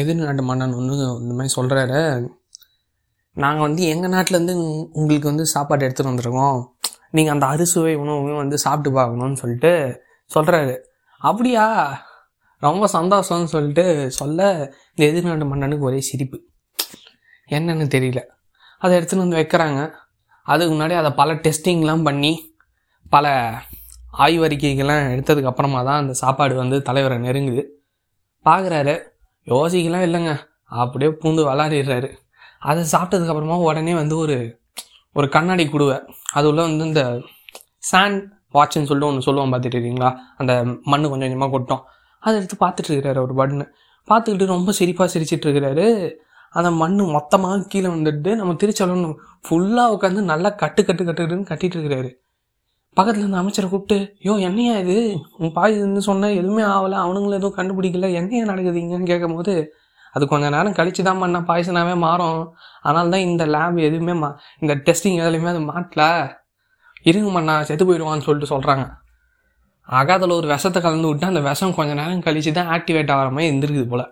எதிரி 0.00 0.18
நாட்டு 0.20 0.42
மன்னன் 0.50 0.76
வந்து 0.80 0.96
இந்த 1.22 1.34
மாதிரி 1.38 1.52
சொல்கிறாரு 1.58 2.00
நாங்கள் 3.36 3.66
வந்து 3.66 3.82
எங்கள் 3.92 4.14
நாட்டிலேருந்து 4.14 4.54
உங்களுக்கு 5.00 5.30
வந்து 5.32 5.44
சாப்பாடு 5.54 5.84
எடுத்துகிட்டு 5.86 6.12
வந்திருக்கோம். 6.12 6.58
நீங்கள் 7.16 7.34
அந்த 7.34 7.46
அறுசுவை 7.52 7.94
உணவையும் 8.02 8.42
வந்து 8.42 8.58
சாப்பிட்டு 8.64 8.90
பார்க்கணும்னு 8.98 9.40
சொல்லிட்டு 9.42 9.72
சொல்கிறாரு 10.30 10.74
அப்படியா? 11.20 11.66
ரொம்ப 12.60 12.88
சந்தோஷம்னு 12.92 13.44
சொல்லிட்டு 13.44 14.10
சொல்ல 14.10 14.50
இந்த 14.94 15.10
எதிர்நாட்டு 15.10 15.46
மன்னனுக்கு 15.46 15.84
ஒரே 15.84 16.00
சிரிப்பு. 16.00 16.38
என்னன்னு 17.48 17.86
தெரியல. 17.96 18.22
அதை 18.78 18.98
எடுத்துகிட்டு 18.98 19.16
வந்து 19.16 19.36
வைக்கிறாங்க. 19.36 19.90
அதுக்கு 20.42 20.74
முன்னாடி 20.74 20.92
அதை 20.92 21.10
பல 21.10 21.34
டெஸ்டிங்லாம் 21.34 22.04
பண்ணி 22.04 22.32
பல 23.10 23.26
ஆய்வறிக்கைகள்லாம் 24.18 25.04
எடுத்ததுக்கு 25.14 25.50
அப்புறமா 25.52 25.82
தான் 25.82 26.00
அந்த 26.00 26.12
சாப்பாடு 26.12 26.54
வந்து 26.54 26.82
தலைவரை 26.82 27.18
நெருங்குது. 27.18 27.62
பார்க்குறாரு 28.44 28.94
யோசிக்கலாம் 29.46 30.06
இல்லைங்க. 30.08 30.38
அப்படியே 30.64 31.10
பூந்து 31.10 31.42
விளாடிடுறாரு. 31.48 32.08
அதை 32.58 32.82
சாப்பிட்டதுக்கு 32.82 33.32
அப்புறமா 33.32 33.56
உடனே 33.56 33.94
வந்து 33.94 34.16
ஒரு 34.16 34.60
ஒரு 35.12 35.28
கண்ணாடி 35.28 35.66
குடுவை. 35.66 36.06
அது 36.32 36.48
உள்ள 36.48 36.60
வந்து 36.62 36.84
இந்த 36.84 37.02
சாண்ட் 37.92 38.20
வாட்சுன்னு 38.54 38.90
சொல்லிட்டு 38.90 39.06
ஒன்று 39.06 39.22
சொல்லுவோம் 39.22 39.52
பார்த்துட்டு 39.52 39.76
இருக்கீங்களா? 39.76 40.18
அந்த 40.36 40.64
மண் 40.64 41.00
கொஞ்சம் 41.00 41.18
கொஞ்சமாக 41.18 41.50
கொட்டும். 41.50 41.82
அதை 42.20 42.36
எடுத்து 42.36 42.56
பார்த்துட்டு 42.60 42.90
இருக்கிறாரு 42.90 43.18
ஒரு 43.18 43.34
பட்னு 43.34 43.64
பார்த்துக்கிட்டு 44.08 44.46
ரொம்ப 44.46 44.72
சிரிப்பாக 44.72 45.10
சிரிச்சிட்டு 45.14 45.46
இருக்கிறாரு 45.48 46.10
அந்த 46.50 46.70
மண் 46.70 46.96
மொத்தமாக 46.96 47.66
கீழே 47.68 47.88
வந்துட்டு 47.88 48.34
நம்ம 48.34 48.52
திருச்செல்வன் 48.52 49.14
ஃபுல்லாக 49.48 49.94
உட்காந்து 49.96 50.20
நல்லா 50.20 50.50
கட்டு 50.54 50.84
கட்டு 50.84 51.04
கட்டுன்னு 51.04 51.50
கட்டிட்டு 51.50 51.76
இருக்கிறாரு 51.76 52.10
பக்கத்தில் 52.94 53.22
இருந்த 53.22 53.38
அமைச்சரை 53.38 53.70
கூப்பிட்டு 53.70 54.14
யோ 54.26 54.38
என்னையா 54.38 54.76
இது? 54.76 55.20
உன் 55.38 55.52
பாய் 55.52 55.76
இதுன்னு 55.76 56.28
எதுவுமே 56.28 56.62
ஆகலை. 56.62 56.96
அவனுங்களும் 57.04 57.38
எதுவும் 57.40 57.58
கண்டுபிடிக்கல. 57.58 58.08
என்னையா 58.12 58.44
நடக்குதுங்கன்னு 58.44 59.06
கேட்கும் 59.06 59.34
போது 59.34 59.72
அது 60.14 60.26
கொஞ்ச 60.26 60.50
நேரம் 60.50 60.72
கழிச்சு 60.72 61.02
தான் 61.02 61.18
பண்ண 61.18 61.38
பாய்சனாகவே 61.40 61.94
மாறும். 61.94 62.40
அதனால 62.82 63.10
தான் 63.10 63.20
இந்த 63.20 63.46
லேப் 63.46 63.76
எதுவுமே 63.78 64.12
மா 64.12 64.38
இந்த 64.60 64.74
டெஸ்டிங் 64.74 65.18
எதுலையுமே 65.22 65.46
அது 65.46 65.60
மாட்டல. 65.72 66.02
இருங்க 67.02 67.30
மண்ணா 67.30 67.60
செத்து 67.62 67.84
போயிடுவான்னு 67.84 68.26
சொல்லிட்டு 68.28 68.54
சொல்கிறாங்க 68.54 68.84
அகாதில் 69.98 70.34
ஒரு 70.38 70.46
விஷத்தை 70.46 70.82
கலந்து 70.82 71.08
விட்டு 71.08 71.26
அந்த 71.30 71.40
விஷம் 71.40 71.74
கொஞ்ச 71.78 71.94
நேரம் 72.00 72.24
கழிச்சு 72.26 72.50
தான் 72.58 72.70
ஆக்டிவேட் 72.76 73.12
ஆகிற 73.14 73.30
மாதிரி 73.36 73.50
எந்திருக்குது 73.52 73.88
போல். 73.92 74.04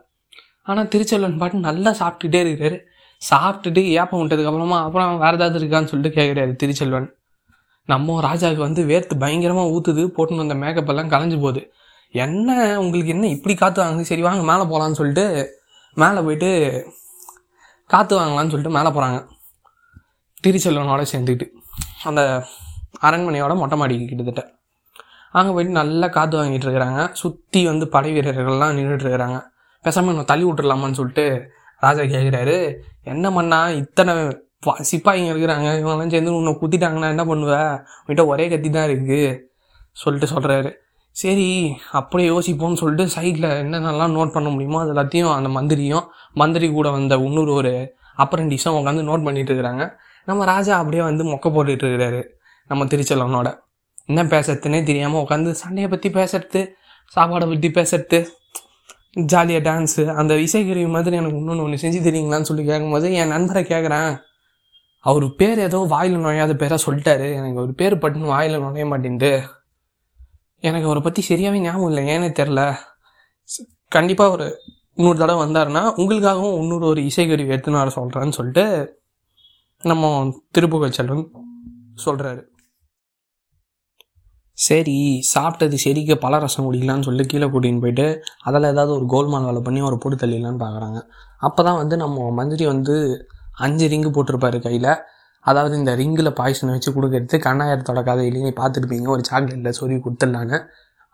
ஆனால் 0.70 0.88
திருச்செல்வன் 0.92 1.38
பாட்டு 1.40 1.66
நல்லா 1.68 1.90
சாப்பிட்டுட்டே 2.00 2.40
இருக்கிறாரு. 2.44 2.78
சாப்பிட்டுட்டு 3.23 3.82
ஏப்பம் 4.00 4.20
விட்டதுக்கப்புறமா 4.23 4.78
அப்புறம் 4.87 5.18
வேறு 5.23 5.37
ஏதாவது 5.38 5.58
இருக்கான்னு 5.61 5.90
சொல்லிட்டு 5.92 6.16
கேட்குறாரு 6.18 6.52
திருச்செல்வன். 6.62 7.08
நம்ம 7.88 8.20
ராஜாவுக்கு 8.28 8.62
வந்து 8.66 8.82
வேர்த்து 8.90 9.14
பயங்கரமாக 9.23 9.73
ஊற்றுது 9.75 10.02
போட்டுன்னு 10.16 10.42
வந்த 10.44 10.56
மேக்கப் 10.62 10.90
எல்லாம் 10.92 11.12
கலைஞ்சு 11.14 11.38
போகுது. 11.44 11.62
என்ன 12.14 12.56
உங்களுக்கு 12.82 13.14
என்ன 13.14 13.28
இப்படி 13.37 13.54
காற்று 13.54 13.80
வாங்குது? 13.82 14.11
சரி 14.11 14.23
வாங்க 14.28 14.42
மேலே 14.50 14.64
போகலான்னு 14.73 14.99
சொல்லிட்டு 15.00 15.25
மேலே 15.97 16.20
போயிட்டு 16.26 16.50
காற்று 17.90 18.14
வாங்கலான்னு 18.20 18.52
சொல்லிட்டு 18.52 18.76
மேலே 18.76 18.90
போகிறாங்க 18.97 19.18
திருச்செல்வனோட 20.44 21.02
சேர்ந்துக்கிட்டு 21.12 21.47
அந்த 22.08 22.23
அரண்மனையோட 23.08 23.54
மொட்டை 23.62 23.78
மாடிக்கு 23.78 24.06
கிட்டத்தட்ட. 24.11 24.42
அங்கே 25.30 25.52
போயிட்டு 25.52 25.73
நல்லா 25.73 26.06
காற்று 26.06 26.42
வாங்கிட்டு 26.42 26.66
இருக்கிறாங்க. 26.66 27.12
சுற்றி 27.12 27.64
வந்து 27.64 27.88
படை 27.88 28.18
வீரர்கள்லாம் 28.18 28.76
நின்றுட்டு 28.76 29.06
இருக்கிறாங்க. 29.06 29.44
பேசாமல் 29.82 30.11
இன்னும் 30.11 30.25
தள்ளி 30.25 30.44
விட்டுடலாமான்னு 30.44 30.92
சொல்லிட்டு 30.92 31.50
ராஜா 31.80 32.00
கேட்குறாரு 32.00 32.75
என்ன 33.02 33.32
பண்ணா 33.32 33.68
இத்தனை 33.68 34.42
ப- 34.61 34.80
சிப்பாயிங்க 34.90 35.32
இருக்கிறாங்க. 35.32 35.68
இவங்கெல்லாம் 35.80 36.11
சேர்ந்து 36.11 36.35
உன்னை 36.35 36.56
குத்திட்டாங்கன்னா 36.61 37.08
என்ன 37.08 37.25
பண்ணுவ? 37.25 37.80
உன்கிட்ட 38.06 38.26
ஒரே 38.26 38.49
கத்தி 38.49 38.70
தான் 38.70 38.88
இருக்குது 38.88 39.38
சொல்லிட்டு 39.92 40.35
சொல்கிறாரு 40.35 40.73
சரி 41.11 41.76
அப்படியே 41.92 42.28
யோசிப்போம்னு 42.28 42.75
சொல்லிட்டு 42.75 43.20
சைடில் 43.20 43.50
என்னென்னலாம் 43.50 44.12
நோட் 44.12 44.32
பண்ண 44.32 44.49
முடியுமோ 44.49 44.80
அது 44.80 44.94
எல்லாத்தையும் 44.94 45.35
அந்த 45.35 45.49
மந்திரியும் 45.49 46.04
மந்திரி 46.32 46.70
கூட 46.70 46.90
வந்த 46.90 47.16
இன்னொரு 47.16 47.52
ஒரு 47.52 47.97
அப்ரண்டிஸும் 48.18 48.78
உட்காந்து 48.78 49.04
நோட் 49.04 49.25
பண்ணிட்டு 49.25 49.54
இருக்கிறாங்க. 49.54 49.92
நம்ம 50.25 50.44
ராஜா 50.44 50.78
அப்படியே 50.78 51.02
வந்து 51.02 51.25
மொக்க 51.25 51.52
போட்டுட்டு 51.52 51.85
இருக்கிறாரு. 51.85 52.25
நம்ம 52.68 52.85
திருச்செல்வனோட. 52.85 53.58
என்ன 54.09 54.23
பேசுறதுன்னே 54.25 54.81
தெரியாமல் 54.85 55.23
உட்காந்து 55.25 55.50
சண்டையை 55.62 55.88
பற்றி 55.91 56.09
பேசுறது 56.11 56.61
சாப்பாடை 57.17 57.47
பற்றி 57.47 57.69
பேசுறது 57.71 58.19
ஜாலியாக 59.25 59.62
டான்ஸு 59.69 60.03
அந்த 60.21 60.33
இசைக்கருவி 60.47 60.88
மாதிரி 60.88 61.17
எனக்கு 61.17 61.38
இன்னொன்று 61.38 61.65
ஒன்று 61.65 61.83
செஞ்சு 61.83 62.00
தெரியுங்களான்னு 62.07 62.49
சொல்லி 62.50 62.65
கேட்கும்போது 62.65 63.07
என் 63.21 63.33
நண்பரை 63.35 63.62
கேட்குறேன் 63.65 64.11
அவர் 65.05 65.27
பேர் 65.37 65.59
ஏதோ 65.59 65.79
வாயில் 65.93 66.17
நுழையாத 66.17 66.55
பேராக 66.57 66.81
சொல்லிட்டாரு. 66.87 67.27
எனக்கு 67.35 67.59
ஒரு 67.61 67.73
பேர் 67.75 67.95
பட்டுன்னு 67.95 68.33
வாயில் 68.35 68.62
நுழைய 68.65 68.87
மாட்டேன்ட்டு. 68.87 69.33
எனக்கு 70.65 70.88
அவரை 70.88 71.03
பற்றி 71.03 71.21
சரியாகவே 71.23 71.59
ஞாபகம் 71.61 71.88
இல்லை 71.91 72.03
ஏன்னே 72.15 72.31
தெரில 72.33 72.61
கண்டிப்பாக 73.93 74.35
ஒரு 74.37 74.47
இன்னொரு 74.99 75.19
தடவை 75.19 75.41
வந்தாருன்னா 75.45 75.83
உங்களுக்காகவும் 76.00 76.57
இன்னொரு 76.62 76.87
ஒரு 76.87 77.00
இசைக்கருவி 77.11 77.53
எடுத்துன்னு 77.55 77.83
வர 77.83 77.91
சொல்கிறேன்னு 77.99 78.37
சொல்லிட்டு 78.38 78.65
நம்ம 79.83 80.11
திருப்புகழ் 80.53 80.97
செல்வன் 80.99 81.25
சொல்கிறாரு 82.07 82.43
சரி 84.67 84.97
சாப்பிட்டது 85.33 85.77
செடிக்க 85.85 86.12
பல 86.25 86.38
ரசம் 86.45 86.67
குடிக்கலான்னு 86.67 87.07
சொல்லி 87.09 87.25
கீழே 87.33 87.47
கூட்டின்னு 87.53 87.83
போயிட்டு 87.85 88.07
அதில் 88.49 88.69
ஏதாவது 88.73 88.93
ஒரு 88.99 89.07
கோல்மால் 89.12 89.47
வேலை 89.49 89.61
பண்ணி 89.67 89.81
ஒரு 89.88 89.97
போட்டு 90.03 90.17
தள்ளிடலான்னு 90.23 90.62
பார்க்குறாங்க. 90.65 90.99
அப்போ 91.43 91.61
தான் 91.69 91.79
வந்து 91.83 91.97
நம்ம 92.03 92.25
மந்திரி 92.41 92.65
வந்து 92.73 92.97
அஞ்சு 93.67 93.87
ரிங்கு 93.93 94.11
போட்டிருப்பாரு 94.17 94.59
கையில். 94.67 94.91
அதாவது 95.45 95.75
இந்த 95.81 95.93
ரிங்கில் 96.00 96.31
பாய்சனை 96.41 96.73
வச்சு 96.77 96.91
கொடுக்கறது 96.97 97.37
கண்ணாயிரத்தோட 97.47 98.00
கதையிலேயே 98.09 98.53
பார்த்துருப்பீங்க 98.61 99.09
ஒரு 99.17 99.23
சாக்லேட்டில் 99.31 99.79
சொல்லி 99.81 99.97
கொடுத்துடலான்னு. 100.07 100.59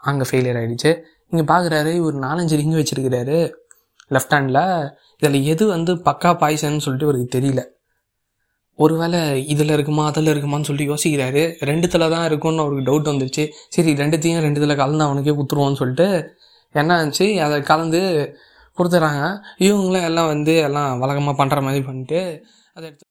அங்கே 0.02 0.24
ஃபெயிலியர் 0.30 0.58
ஆகிடுச்சு 0.60 0.90
இங்கே 1.32 1.44
பார்க்குறாரு 1.52 1.92
ஒரு 2.06 2.16
நாலஞ்சு 2.26 2.56
ரிங்கு 2.60 2.80
வச்சுருக்கிறாரு 2.80 3.38
லெஃப்ட் 4.14 4.34
ஹேண்டில் 4.36 4.62
இதில் 5.20 5.38
எது 5.52 5.64
வந்து 5.74 5.92
பக்கா 6.08 6.30
பாய்சன்னு 6.42 6.84
சொல்லிட்டு 6.86 7.06
இவருக்கு 7.08 7.28
தெரியல. 7.36 7.60
ஒருவேளை 8.78 9.20
இதில் 9.52 9.74
இருக்குமா 9.76 10.04
அதில் 10.10 10.30
இருக்குமான்னு 10.32 10.68
சொல்லிட்டு 10.68 10.90
யோசிக்கிறாரு. 10.92 11.42
ரெண்டுத்தில் 11.70 12.12
தான் 12.14 12.26
இருக்கும்னு 12.30 12.62
அவருக்கு 12.64 12.86
டவுட் 12.88 13.10
வந்துருச்சு. 13.12 13.44
சரி 13.74 13.90
ரெண்டுத்தையும் 14.02 14.44
ரெண்டுத்தில் 14.46 14.80
கலந்து 14.82 15.06
அவனுக்கே 15.08 15.34
கொடுத்துருவோன்னு 15.38 15.80
சொல்லிட்டு 15.82 16.08
என்ன 16.74 16.92
ஆச்சு? 17.02 17.26
அதை 17.46 17.56
கலந்து 17.72 18.00
கொடுத்துட்றாங்க 18.78 19.24
இவங்களும் 19.66 20.06
எல்லாம் 20.10 20.30
வந்து 20.34 20.54
எல்லாம் 20.68 21.00
வழக்கமாக 21.02 21.34
பண்ணுற 21.40 21.58
மாதிரி 21.66 21.82
பண்ணிட்டு 21.88 22.20
அதை 22.76 22.84
எடுத்து 22.90 23.06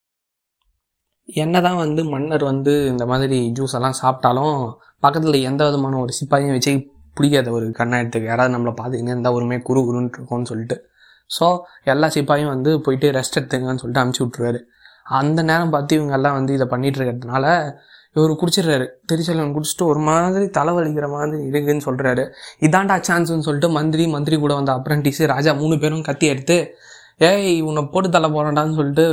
என்ன 1.30 1.56
தான் 1.68 1.80
வந்து 1.84 2.02
மன்னர் 2.14 2.44
வந்து 2.52 2.72
இந்த 2.94 3.04
மாதிரி 3.12 3.38
ஜூஸ் 3.58 3.76
எல்லாம் 3.78 4.00
சாப்பிட்டாலும் 4.02 4.58
பக்கத்தில் 5.04 5.46
எந்த 5.50 5.62
விதமான 5.68 6.00
ஒரு 6.04 6.14
சிப்பாயும் 6.20 6.56
வச்சு 6.56 6.74
பிடிக்காத 7.18 7.50
ஒரு 7.58 7.66
கண்ணாயத்துக்கு 7.80 8.28
யாராவது 8.32 8.54
நம்மளை 8.56 8.74
பார்த்துக்கின்னு 8.80 9.14
இருந்தால் 9.14 9.36
ஒருமே 9.38 9.58
குரு 9.68 9.82
குருன்னு 9.88 10.12
இருக்கும்னு 10.18 10.50
சொல்லிட்டு. 10.52 10.78
ஸோ 11.30 11.46
எல்லா 11.94 12.08
சிப்பாயும் 12.16 12.54
வந்து 12.56 12.72
போயிட்டு 12.86 13.08
ரெஸ்ட் 13.18 13.38
எடுத்துங்கன்னு 13.40 13.82
சொல்லிட்டு 13.84 14.04
அமுச்சு 14.04 14.24
விட்ருவாரு 14.24 14.60
அந்த 15.20 15.40
நேரம் 15.50 15.74
பார்த்து 15.76 16.00
இவங்கெல்லாம் 16.00 16.38
வந்து 16.40 16.54
இதை 16.58 16.68
பண்ணிகிட்டு 16.74 17.00
இருக்கிறதுனால 17.00 17.46
இவர் 18.16 18.32
குடிச்சிடுறாரு. 18.42 18.86
திருச்செல்வன் 19.10 19.54
குடிச்சிட்டு 19.56 19.86
ஒரு 19.92 20.02
மாதிரி 20.08 20.46
தலைவலிக்கிற 20.58 21.08
மாதிரி 21.16 21.38
இருக்குன்னு 21.52 21.86
சொல்கிறாரு 21.86 22.24
இதாண்டா 22.68 22.96
சான்ஸ்னு 23.08 23.46
சொல்லிட்டு 23.48 23.70
மந்திரி 23.78 24.04
மந்திரி 24.08 24.38
கூட 24.44 24.54
வந்த 24.60 24.72
அப்ரண்டிஸு 24.78 25.30
ராஜா 25.34 25.54
மூணு 25.62 25.78
பேரும் 25.80 26.08
கத்தி 26.10 26.28
எடுத்து 26.34 26.58
ஏய் 27.30 27.56
உன்னை 27.62 27.84
போட்டு 27.94 28.10
தலை 28.10 28.30
போகிறான்டான்னு 28.36 28.78
சொல்லிட்டு 28.80 29.06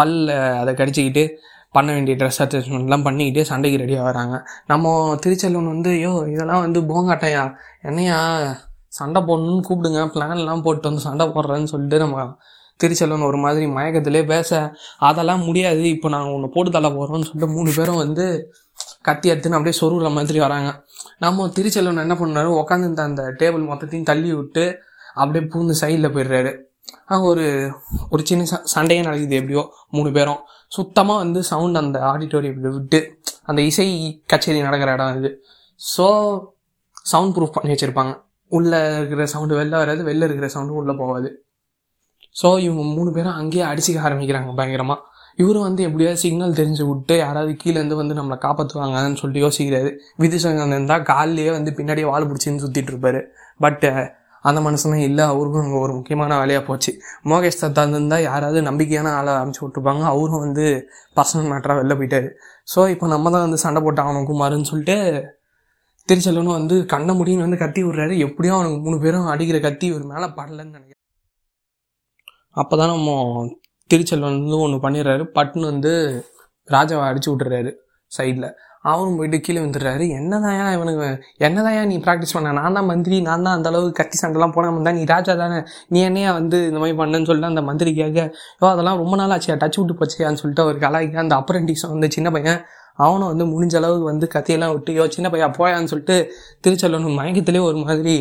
பல்ல 0.00 0.36
அதை 0.60 0.72
கடிச்சிக்கிட்டு 0.74 1.24
பண்ண 1.76 1.88
வேண்டிய 1.92 2.14
ட்ரெஸ் 2.20 2.40
அட்ஜஸ்ட்மெண்ட்லாம் 2.44 3.06
பண்ணிக்கிட்டு 3.06 3.42
சண்டைக்கு 3.50 3.80
ரெடியாக 3.82 4.04
வராங்க 4.08 4.34
நம்ம 4.66 4.92
திருச்செல்வன் 5.24 5.72
வந்து 5.72 5.90
ஐயோ 5.90 6.12
இதெல்லாம் 6.34 6.62
வந்து 6.66 6.80
போங்காட்டையா 6.90 7.42
என்னையா? 7.82 8.18
சண்டை 8.98 9.20
போடணும்னு 9.22 9.66
கூப்பிடுங்க. 9.68 10.02
பிளான்லாம் 10.14 10.62
போட்டு 10.62 10.88
வந்து 10.88 11.02
சண்டை 11.08 11.24
போடுறேன்னு 11.26 11.70
சொல்லிட்டு 11.72 11.98
நம்ம 11.98 12.16
திருச்செல்வன் 12.82 13.26
ஒரு 13.30 13.38
மாதிரி 13.44 13.66
மயக்கத்திலே 13.76 14.22
பேச 14.32 14.50
அதெல்லாம் 15.08 15.42
முடியாது. 15.48 15.82
இப்போ 15.94 16.08
நாங்கள் 16.14 16.34
உன்னை 16.36 16.48
போட்டு 16.56 16.70
தள்ள 16.76 16.88
போகிறோம்னு 16.96 17.28
சொல்லிட்டு 17.28 17.54
மூணு 17.56 17.70
பேரும் 17.78 18.00
வந்து 18.04 18.26
கத்தி 19.06 19.26
எடுத்துன்னு 19.32 19.58
அப்படியே 19.58 19.76
சொருகிற 19.80 20.08
மாதிரி 20.18 20.38
வராங்க. 20.46 20.70
நம்ம 21.24 21.48
திருச்செல்வன் 21.56 22.04
என்ன 22.04 22.16
பண்ணாரு 22.22 22.50
உட்காந்துருந்த 22.60 23.02
அந்த 23.10 23.22
டேபிள் 23.40 23.64
மொத்தத்தையும் 23.70 24.08
தள்ளி 24.10 24.30
விட்டு 24.38 24.64
அப்படியே 25.20 25.44
பூந்து 25.52 25.74
சைடில் 25.82 26.14
போயிடுறாரு. 26.16 26.52
அங்கே 27.12 27.26
ஒரு 27.32 27.46
ஒரு 28.12 28.22
சின்ன 28.28 28.44
ச 28.50 28.56
சண்டையே 28.74 29.02
நடக்குது 29.06 29.38
எப்படியோ 29.40 29.62
மூணு 29.96 30.10
பேரும். 30.16 30.40
சுத்தமாக 30.76 31.22
வந்து 31.22 31.40
சவுண்ட் 31.50 31.80
அந்த 31.82 31.98
ஆடிட்டோரியம் 32.10 32.62
விட்டு 32.76 33.00
அந்த 33.50 33.60
இசை 33.70 33.86
கச்சேரி 34.30 34.60
நடக்கிற 34.68 34.92
இடம் 34.96 35.18
இது. 35.18 35.30
ஸோ 35.80 36.06
சவுண்ட் 37.12 37.34
ப்ரூஃப் 37.36 37.54
பண்ணி 37.56 37.72
வச்சுருப்பாங்க. 37.74 38.12
உள்ளே 38.56 38.80
இருக்கிற 38.98 39.26
சவுண்டு 39.34 39.54
வெளில 39.60 39.76
வராது 39.82 40.02
வெளில 40.08 40.26
இருக்கிற 40.28 40.48
சவுண்டு 40.54 40.78
உள்ளே 40.80 40.94
போகாது. 41.02 41.30
ஸோ 42.36 42.48
இவங்க 42.64 42.82
மூணு 42.96 43.10
பேரும் 43.10 43.36
அங்கேயே 43.40 43.64
அடிச்சிக்க 43.70 44.00
ஆரம்பிக்கிறாங்க 44.08 44.50
பயங்கரமாக 44.58 45.00
இவரும் 45.38 45.66
வந்து 45.66 45.82
எப்படியாவது 45.86 46.20
சிக்னல் 46.22 46.56
தெரிஞ்சு 46.60 46.84
விட்டு 46.88 47.14
யாராவது 47.16 47.52
கீழேருந்து 47.62 47.96
வந்து 48.00 48.14
நம்மளை 48.18 48.36
காப்பாற்றுவாங்கன்னு 48.44 49.18
சொல்லிட்டு 49.20 49.44
யோசிக்கிறாரு. 49.46 49.90
விதுசங்கன் 50.22 50.74
இருந்தால் 50.76 51.04
காலிலேயே 51.10 51.50
வந்து 51.50 51.70
பின்னாடியே 51.78 52.06
வால் 52.10 52.28
பிடிச்சின்னு 52.30 52.62
சுற்றிட்டு 52.64 52.92
இருப்பாரு. 52.92 53.20
பட்டு 53.64 53.90
அந்த 54.44 54.58
மனுஷனே 54.66 54.98
இல்லை 55.08 55.24
அவருக்கும் 55.32 55.62
அங்கே 55.62 55.78
ஒரு 55.84 55.92
முக்கியமான 55.98 56.36
வேலையாக 56.40 56.62
போச்சு. 56.68 56.90
மோகேஷ் 57.30 57.60
தத்தா 57.62 57.82
இருந்தால் 57.94 58.24
யாராவது 58.28 58.58
நம்பிக்கையான 58.68 59.12
ஆளை 59.18 59.32
அனுப்பிச்சி 59.38 59.62
விட்ருப்பாங்க 59.64 60.04
அவரும் 60.12 60.44
வந்து 60.46 60.64
பர்சனல் 61.16 61.48
மேட்டராக 61.52 61.78
வெளில 61.80 61.94
போயிட்டாரு. 62.00 62.28
ஸோ 62.74 62.80
இப்போ 62.94 63.06
நம்ம 63.14 63.30
தான் 63.34 63.44
வந்து 63.46 63.60
சண்டை 63.64 63.82
போட்டால் 63.86 64.06
அவனுக்கு 64.06 64.32
குமாருன்னு 64.32 64.70
சொல்லிட்டு 64.72 64.96
திருச்செல்வனும் 66.08 66.58
வந்து 66.58 66.76
கண்ண 66.94 67.12
முடியும் 67.20 67.44
வந்து 67.46 67.62
கத்தி 67.64 67.80
விட்றாரு. 67.86 68.14
எப்படியும் 68.26 68.56
அவனுக்கு 68.58 68.78
மூணு 68.86 68.98
பேரும் 69.04 69.32
அடிக்கிற 69.34 69.60
கத்தி 69.66 69.86
ஒரு 69.96 70.04
மேலே 70.12 70.28
படலன்னு 70.38 70.74
நினைக்கிறேன். 70.76 70.97
அப்போ 72.56 72.74
தான் 72.76 72.92
நம்ம 72.94 73.10
திருச்செல்வன் 73.90 74.38
வந்து 74.38 74.56
ஒன்று 74.64 74.78
பண்ணிடுறாரு. 74.84 75.22
பட்டுன்னு 75.36 75.70
வந்து 75.72 75.92
ராஜாவை 76.68 77.04
அடிச்சு 77.10 77.28
விட்டுறாரு 77.32 77.70
சைடில் 78.12 78.48
அவனும் 78.88 79.16
போயிட்டு 79.18 79.38
கீழே 79.46 79.60
வந்துடுறாரு 79.64 80.04
என்னதாயா 80.18 80.66
இவனுக்கு 80.76 81.06
என்னதாயா 81.46 81.80
நீ 81.90 81.96
ப்ராக்டிஸ் 82.04 82.34
பண்ண? 82.36 82.50
நான் 82.58 82.76
தான் 82.78 82.88
மந்திரி 82.90 83.16
நான் 83.28 83.44
தான் 83.46 83.56
அந்த 83.58 83.68
அளவுக்கு 83.70 83.98
கத்தி 84.00 84.16
சண்டைலாம் 84.22 84.54
போனாமல் 84.56 84.86
தான் 84.88 84.96
நீ 84.98 85.02
ராஜா 85.12 85.32
தானே? 85.42 85.58
நீ 85.92 85.98
என்னையா 86.08 86.30
வந்து 86.38 86.58
இந்த 86.68 86.78
மாதிரி 86.82 86.96
பண்ணேன்னு 87.00 87.28
சொல்லிட்டு 87.30 87.52
அந்த 87.52 87.62
மந்திரி 87.70 87.92
கேட்க 88.00 88.18
யோ 88.60 88.66
அதெல்லாம் 88.72 89.00
ரொம்ப 89.02 89.16
நாள் 89.20 89.34
ஆச்சு. 89.36 89.52
டச் 89.62 89.78
விட்டு 89.80 89.96
போச்சியான்னு 90.00 90.40
சொல்லிட்டு 90.42 90.64
அவர் 90.66 90.78
கலாய்க்க 90.84 91.24
அந்த 91.24 91.36
அப்ரெண்டிஸ் 91.40 91.84
வந்து 91.94 92.10
சின்ன 92.16 92.30
பையன் 92.36 92.60
அவனும் 92.98 93.30
வந்து 93.32 93.46
முடிஞ்ச 93.52 93.74
அளவுக்கு 93.80 94.06
வந்து 94.12 94.28
கத்தியெல்லாம் 94.34 94.72
விட்டு 94.74 94.92
யோ 94.98 95.06
சின்ன 95.16 95.28
பையன் 95.34 95.56
போயான்னு 95.58 95.90
சொல்லிட்டு 95.92 96.16
திருச்செல்வன் 96.64 97.18
மயக்கத்துலேயே 97.20 97.64
ஒரு 97.70 97.78
மாதிரி 97.86 98.16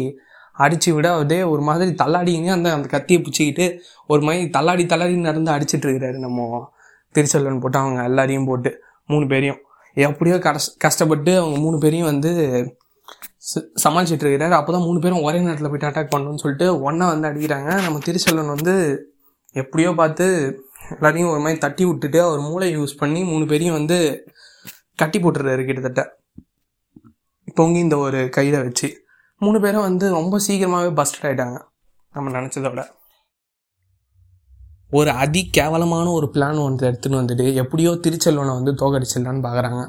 அடிச்சு 0.58 0.92
விட 0.92 1.16
அதே 1.16 1.44
ஒரு 1.44 1.62
மாதிரி 1.62 1.92
தள்ளாடிங்க 1.92 2.52
அந்த 2.52 2.74
அந்த 2.74 2.88
கத்தியை 2.88 3.22
பிடிச்சிக்கிட்டு 3.22 3.80
ஒரு 4.08 4.22
மாதிரி 4.22 4.50
தள்ளாடி 4.50 4.86
தள்ளாடி 4.86 5.16
நடந்து 5.16 5.52
அடிச்சிட்டு 5.52 5.82
இருக்கிறாரு 5.82 6.18
நம்ம 6.18 6.70
திருச்செல்வன் 7.12 7.60
போட்டு 7.60 7.78
அவங்க 7.78 8.04
எல்லாரையும் 8.04 8.46
போட்டு 8.46 8.84
மூணு 9.06 9.28
பேரையும். 9.28 9.58
எப்படியோ 9.94 10.40
கஷ்ட 10.40 10.74
கஷ்டப்பட்டு 10.78 11.40
அவங்க 11.40 11.60
மூணு 11.60 11.78
பேரையும் 11.78 12.08
வந்து 12.08 12.30
ச- 13.56 13.68
சமாளிச்சிட்டு 13.84 14.24
இருக்கிறாரு. 14.26 14.50
அப்போ 14.50 14.72
தான் 14.72 14.82
மூணு 14.82 15.00
பேரும் 15.00 15.22
ஒரே 15.22 15.40
நேரத்தில் 15.40 15.70
போயிட்டு 15.70 15.88
அட்டாக் 15.88 16.20
பண்ணணும்னு 16.20 16.36
சொல்லிட்டு 16.36 16.82
ஒன்றா 16.82 17.08
வந்து 17.08 17.28
அடிக்கிறாங்க. 17.28 17.84
நம்ம 17.84 18.00
திருச்செல்வன் 18.00 18.48
வந்து 18.48 19.06
எப்படியோ 19.52 19.92
பார்த்து 19.92 20.60
எல்லாரையும் 20.92 21.30
ஒரு 21.30 21.40
மாதிரி 21.40 21.58
தட்டி 21.58 21.86
விட்டுட்டு 21.86 22.22
அவர் 22.22 22.40
மூளை 22.40 22.78
யூஸ் 22.78 22.98
பண்ணி 22.98 23.24
மூணு 23.24 23.46
பேரையும் 23.46 23.76
வந்து 23.76 24.32
கட்டி 24.96 25.20
போட்டுறாரு 25.20 25.66
கிட்டத்தட்ட. 25.66 26.18
தொங்கி 27.56 27.76
இந்த 27.76 27.98
ஒரு 27.98 28.30
கையில் 28.30 28.64
வச்சு. 28.64 29.07
மூணு 29.42 29.58
பேரும் 29.64 29.88
வந்து 29.88 30.06
ரொம்ப 30.18 30.36
சீக்கிரமாகவே 30.46 30.92
பஸ்டட் 31.00 31.26
ஆகிட்டாங்க 31.28 31.58
நம்ம 32.16 32.32
நினச்சதை 32.38 32.70
விட. 32.74 32.84
ஒரு 34.92 35.12
அதி 35.24 35.42
கேவலமான 35.58 36.06
ஒரு 36.18 36.28
பிளான் 36.36 36.60
ஒன்று 36.66 36.88
எடுத்துன்னு 36.90 37.20
வந்துட்டு 37.22 37.46
எப்படியோ 37.62 37.92
திருச்செல்வனை 38.06 38.54
வந்து 38.60 38.72
தோக்கடிச்சிடலான்னு 38.82 39.44
பார்க்குறாங்க 39.48 39.82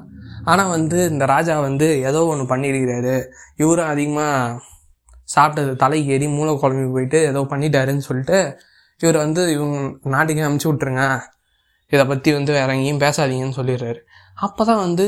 ஆனால் 0.50 0.72
வந்து 0.76 0.98
இந்த 1.12 1.24
ராஜா 1.34 1.54
வந்து 1.66 1.86
ஏதோ 2.08 2.20
ஒன்று 2.32 2.44
பண்ணியிருக்கிறாரு. 2.52 3.14
இவரும் 3.62 3.90
அதிகமாக 3.92 4.60
சாப்பிட்டது 5.28 5.72
தலைக்கு 5.82 6.12
ஏறி 6.16 6.26
மூளை 6.36 6.52
குழம்பு 6.62 6.92
போயிட்டு 6.96 7.18
ஏதோ 7.30 7.40
பண்ணிட்டாருன்னு 7.52 8.06
சொல்லிட்டு 8.08 8.38
இவர் 9.00 9.18
வந்து 9.24 9.42
இவங்க 9.56 9.78
நாட்டுக்கே 10.14 10.46
அமுச்சு 10.48 10.68
விட்ருங்க 10.70 11.02
இதை 11.92 12.04
பற்றி 12.12 12.30
வந்து 12.38 12.52
வேற 12.58 12.68
எங்கேயும் 12.76 13.02
பேசாதீங்கன்னு 13.04 13.58
சொல்லிடுறாரு. 13.60 14.00
அப்போ 14.46 14.62
தான் 14.70 14.82
வந்து 14.86 15.06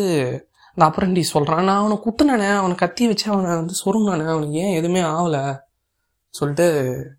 அந்த 0.80 0.96
அப்ரண்டி 0.96 1.20
சொல்கிறான் 1.20 1.64
நான் 1.64 1.76
அவனை 1.76 1.96
குத்துனானே 2.04 2.56
அவனை 2.56 2.74
கத்தி 2.74 3.06
வச்சு 3.06 3.32
அவனை 3.32 3.50
வந்து 3.50 3.74
சொருங்கினானே 3.84 4.26
அவனுக்கு 4.26 4.52
ஏன் 4.52 4.74
எதுவுமே 4.74 5.00
ஆகலை 5.00 5.58
சொல்லிட்டு 6.28 6.66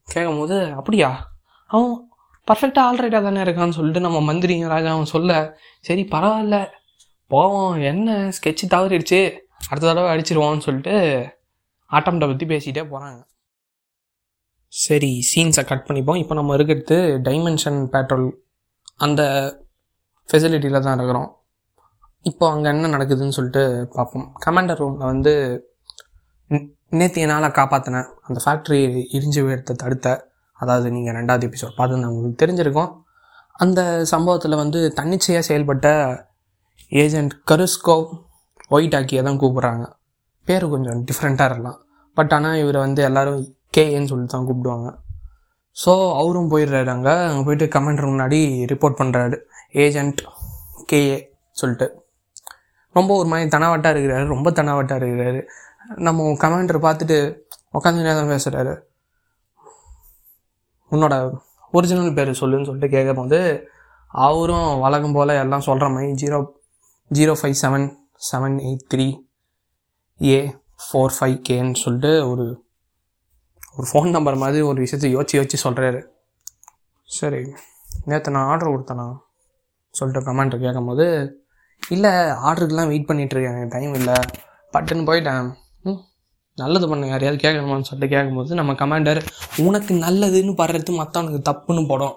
கேட்கும் 0.04 0.38
போது 0.38 0.74
அப்படியா? 0.74 1.34
அவன் 1.68 2.12
பர்ஃபெக்டாக 2.48 2.88
ஆல்ரைட்டாக 2.90 3.22
தானே 3.22 3.42
இருக்கான்னு 3.42 3.70
சொல்லிட்டு 3.70 4.00
நம்ம 4.00 4.22
மந்திரி 4.22 4.64
ராஜா 4.64 4.92
அவன் 4.92 5.06
சொல்ல 5.06 5.58
சரி 5.82 6.08
பரவாயில்ல. 6.12 6.72
போவோம். 7.28 7.82
என்ன? 7.82 8.30
ஸ்கெட்சு 8.30 8.66
தவறிடுச்சு. 8.70 9.38
அடுத்த 9.70 9.94
தடவை 9.94 10.10
அடிச்சிருவோம்னு 10.16 10.60
சொல்லிட்டு 10.60 10.96
ஆட்டம்கிட்ட 11.92 12.28
பற்றி 12.28 12.46
பேசிகிட்டே 12.46 12.84
போகிறாங்க 12.94 13.22
சரி 14.68 15.24
சீன்ஸை 15.36 15.66
கட் 15.66 15.86
பண்ணிப்போம். 15.88 16.18
இப்போ 16.18 16.34
நம்ம 16.34 16.54
இருக்கிறது 16.54 17.22
டைமென்ஷன் 17.24 17.80
பேட்ரோல் 17.94 18.32
அந்த 18.98 19.22
ஃபெசிலிட்டியில் 20.30 20.80
தான் 20.80 20.98
இருக்கிறோம். 20.98 21.41
இப்போ 22.30 22.46
அங்கே 22.54 22.68
என்ன 22.74 22.90
நடக்குதுன்னு 22.96 23.36
சொல்லிட்டு 23.38 23.64
பார்ப்போம். 23.96 24.26
கமாண்டர் 24.44 24.80
ரூமில் 24.82 25.10
வந்து 25.12 25.32
நேற்று 27.00 27.22
என்னால் 27.26 27.56
காப்பாற்றினேன் 27.60 28.10
அந்த 28.28 28.40
ஃபேக்ட்ரி 28.44 28.80
இடிஞ்சு 29.16 29.42
விழுத்த 29.46 29.76
தடுத்த 29.84 30.08
அதாவது 30.60 30.88
நீங்கள் 30.96 31.16
ரெண்டாவது 31.18 31.46
எபிசோட் 31.50 31.78
பார்த்து 31.78 32.10
உங்களுக்கு 32.10 32.42
தெரிஞ்சிருக்கும். 32.44 32.92
அந்த 33.64 33.82
சம்பவத்தில் 34.12 34.62
வந்து 34.64 34.80
தன்னிச்சையாக 35.00 35.48
செயல்பட்ட 35.50 35.88
ஏஜென்ட் 36.92 37.34
கருஸ்கோவ் 37.52 38.06
ஒயிட் 38.76 38.96
ஆக்கியை 39.00 39.24
தான் 39.28 39.40
கூப்பிட்றாங்க. 39.44 39.86
பேர் 40.48 40.66
கொஞ்சம் 40.74 41.00
டிஃப்ரெண்ட்டாக 41.10 41.50
இருக்கலாம். 41.50 41.80
பட் 42.18 42.34
ஆனால் 42.38 42.60
இவரை 42.62 42.80
வந்து 42.86 43.02
எல்லோரும் 43.08 43.42
கேஏன்னு 43.76 44.10
சொல்லிட்டு 44.12 44.36
தான் 44.36 44.48
கூப்பிடுவாங்க. 44.50 44.90
ஸோ 45.78 45.92
அவரும் 46.20 46.52
போயிடுறாரு 46.54 46.92
அங்கே. 46.96 47.16
அங்கே 47.30 47.44
போயிட்டு 47.48 47.68
கமெண்டர் 47.76 48.12
முன்னாடி 48.12 48.40
ரிப்போர்ட் 48.74 49.00
பண்ணுறாரு 49.02 49.38
ஏஜெண்ட் 49.86 50.22
கேஏ 50.92 51.20
சொல்லிட்டு. 51.58 51.88
ரொம்ப 52.96 53.16
ஒரு 53.16 53.28
மாதிரி 53.30 53.50
தனவாட்டாக 53.50 53.94
இருக்கிறாரு 53.94 54.26
ரொம்ப 54.26 54.52
தனவாட்டாக 54.52 55.00
இருக்கிறாரு. 55.00 55.42
நம்ம 55.98 56.24
கமாண்டர் 56.40 56.86
பார்த்துட்டு 56.86 57.18
உட்காந்து 57.74 58.04
தான் 58.04 58.30
பேசுகிறாரு 58.30 58.74
உன்னோட 60.92 61.16
ஒரிஜினல் 61.74 62.14
பேர் 62.14 62.40
சொல்லுன்னு 62.40 62.66
சொல்லிட்டு 62.66 62.90
கேட்கும்போது 62.90 63.40
அவரும் 64.12 64.80
வழக்கம் 64.80 65.14
போல் 65.14 65.30
எல்லாம் 65.30 65.60
சொல்கிற 65.60 65.90
மாதிரி 65.90 66.12
zero 66.14 66.40
zero 67.12 67.34
five 67.42 67.56
seven 67.62 67.88
seven 68.32 68.58
eight 68.60 68.88
three 68.94 69.08
A 70.20 70.40
four 70.84 71.16
five 71.20 71.38
கேன்னு 71.50 71.72
சொல்லிட்டு 71.74 72.28
ஒரு 72.28 72.46
ஒரு 73.76 73.88
ஃபோன் 73.92 74.10
நம்பர் 74.10 74.36
மாதிரி 74.36 74.62
ஒரு 74.62 74.80
விஷயத்தை 74.82 75.16
யோசிச்சு 75.16 75.38
யோசிச்சு 75.40 75.64
சொல்கிறாரு 75.64 76.02
சரி 77.10 77.42
நேற்று 78.06 78.32
நான் 78.32 78.50
ஆர்டர் 78.50 78.74
கொடுத்தேண்ணா 78.74 79.08
சொல்லிட்டு 79.94 80.32
கமெண்ட் 80.32 80.56
கேட்கும்போது 80.60 81.06
இல்லை 81.90 82.12
ஆர்டருக்குலாம் 82.48 82.92
வெயிட் 82.92 83.08
பண்ணிகிட்ருக்கேன் 83.10 83.72
டைம் 83.76 83.94
இல்லை. 84.00 84.18
பட்டுன்னு 84.74 85.08
போயிட்டேன். 85.10 85.48
ம் 85.84 86.02
நல்லது 86.58 86.88
பண்ண. 86.90 87.08
யாரையாவது 87.08 87.40
கேட்கணுமான்னு 87.44 87.88
சொல்லிட்டு 87.90 88.14
கேட்கும்போது 88.16 88.56
நம்ம 88.60 88.74
கமாண்டர் 88.82 89.22
உனக்கு 89.66 89.94
நல்லதுன்னு 90.06 90.54
படுறது 90.62 90.94
மற்றவனுக்கு 91.00 91.42
தப்புன்னு 91.50 91.84
போடும். 91.88 92.16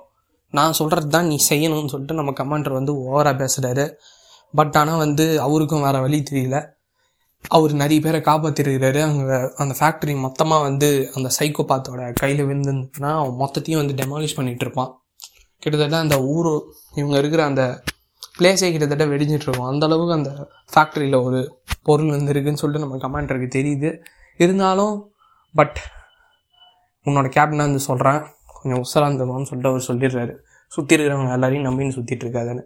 நான் 0.50 0.76
சொல்கிறது 0.78 1.09
தான் 1.09 1.26
நீ 1.26 1.37
செய்யணும்னு 1.49 1.92
சொல்லிட்டு 1.92 2.18
நம்ம 2.21 2.33
கமாண்டர் 2.40 2.78
வந்து 2.78 2.92
ஓவராக 3.04 3.35
பேசுகிறாரு 3.42 3.87
பட் 4.54 4.76
ஆனால் 4.80 5.02
வந்து 5.04 5.25
அவருக்கும் 5.40 5.85
வேறு 5.87 6.00
வழி 6.00 6.18
தெரியல. 6.30 6.59
அவர் 7.44 7.73
நிறைய 7.80 8.00
பேரை 8.00 8.21
காப்பாற்றிருக்கிறாரு 8.28 9.00
அங்கே 9.06 9.38
அந்த 9.62 9.73
ஃபேக்ட்ரி 9.80 10.12
மொத்தமாக 10.26 10.62
வந்து 10.62 11.11
அந்த 11.14 11.30
சைக்கோபாத்தோட 11.38 12.12
கையில் 12.21 12.47
விழுந்துன்னா 12.50 13.11
அவன் 13.23 13.40
மொத்தத்தையும் 13.42 13.80
வந்து 13.83 13.97
டெமாலிஷ் 14.02 14.37
பண்ணிகிட்டு 14.37 14.64
இருப்பான். 14.66 14.92
கிட்டத்தட்ட 15.62 15.99
அந்த 16.04 16.16
ஊர் 16.23 16.52
இவங்க 16.94 17.16
இருக்கிற 17.18 17.44
அந்த 17.44 17.62
பிளேஸே 18.38 18.69
கிட்டத்தட்ட 18.73 19.05
வெடிஞ்சிட்டு 19.07 19.47
இருக்கும். 19.47 19.69
அந்த 19.71 19.87
அந்த 20.19 20.31
ஃபேக்ட்ரியில் 20.73 21.19
ஒரு 21.26 21.41
பொருள் 21.83 22.14
வந்துருக்குன்னு 22.17 22.61
சொல்லிட்டு 22.62 22.87
நம்ம 22.87 23.00
கமாண்டருக்கு 23.05 23.49
தெரியுது. 23.59 23.91
இருந்தாலும் 24.37 24.95
பட் 25.55 25.79
உன்னோட 27.07 27.26
கேப்டன் 27.29 27.67
வந்து 27.67 27.83
சொல்கிறேன் 27.88 28.21
கொஞ்சம் 28.55 28.81
உசராக 28.85 29.09
இருந்துருவான்னு 29.09 29.49
சொல்லிட்டு 29.50 29.71
அவர் 29.73 29.88
சொல்லிடுறாரு. 29.88 30.33
சுற்றி 30.73 30.95
இருக்கிறவங்க 30.97 31.33
எல்லாரையும் 31.33 31.67
நம்பின்னு 31.69 31.97
சுற்றிட்டு 31.97 32.25
இருக்காதுன்னு. 32.26 32.62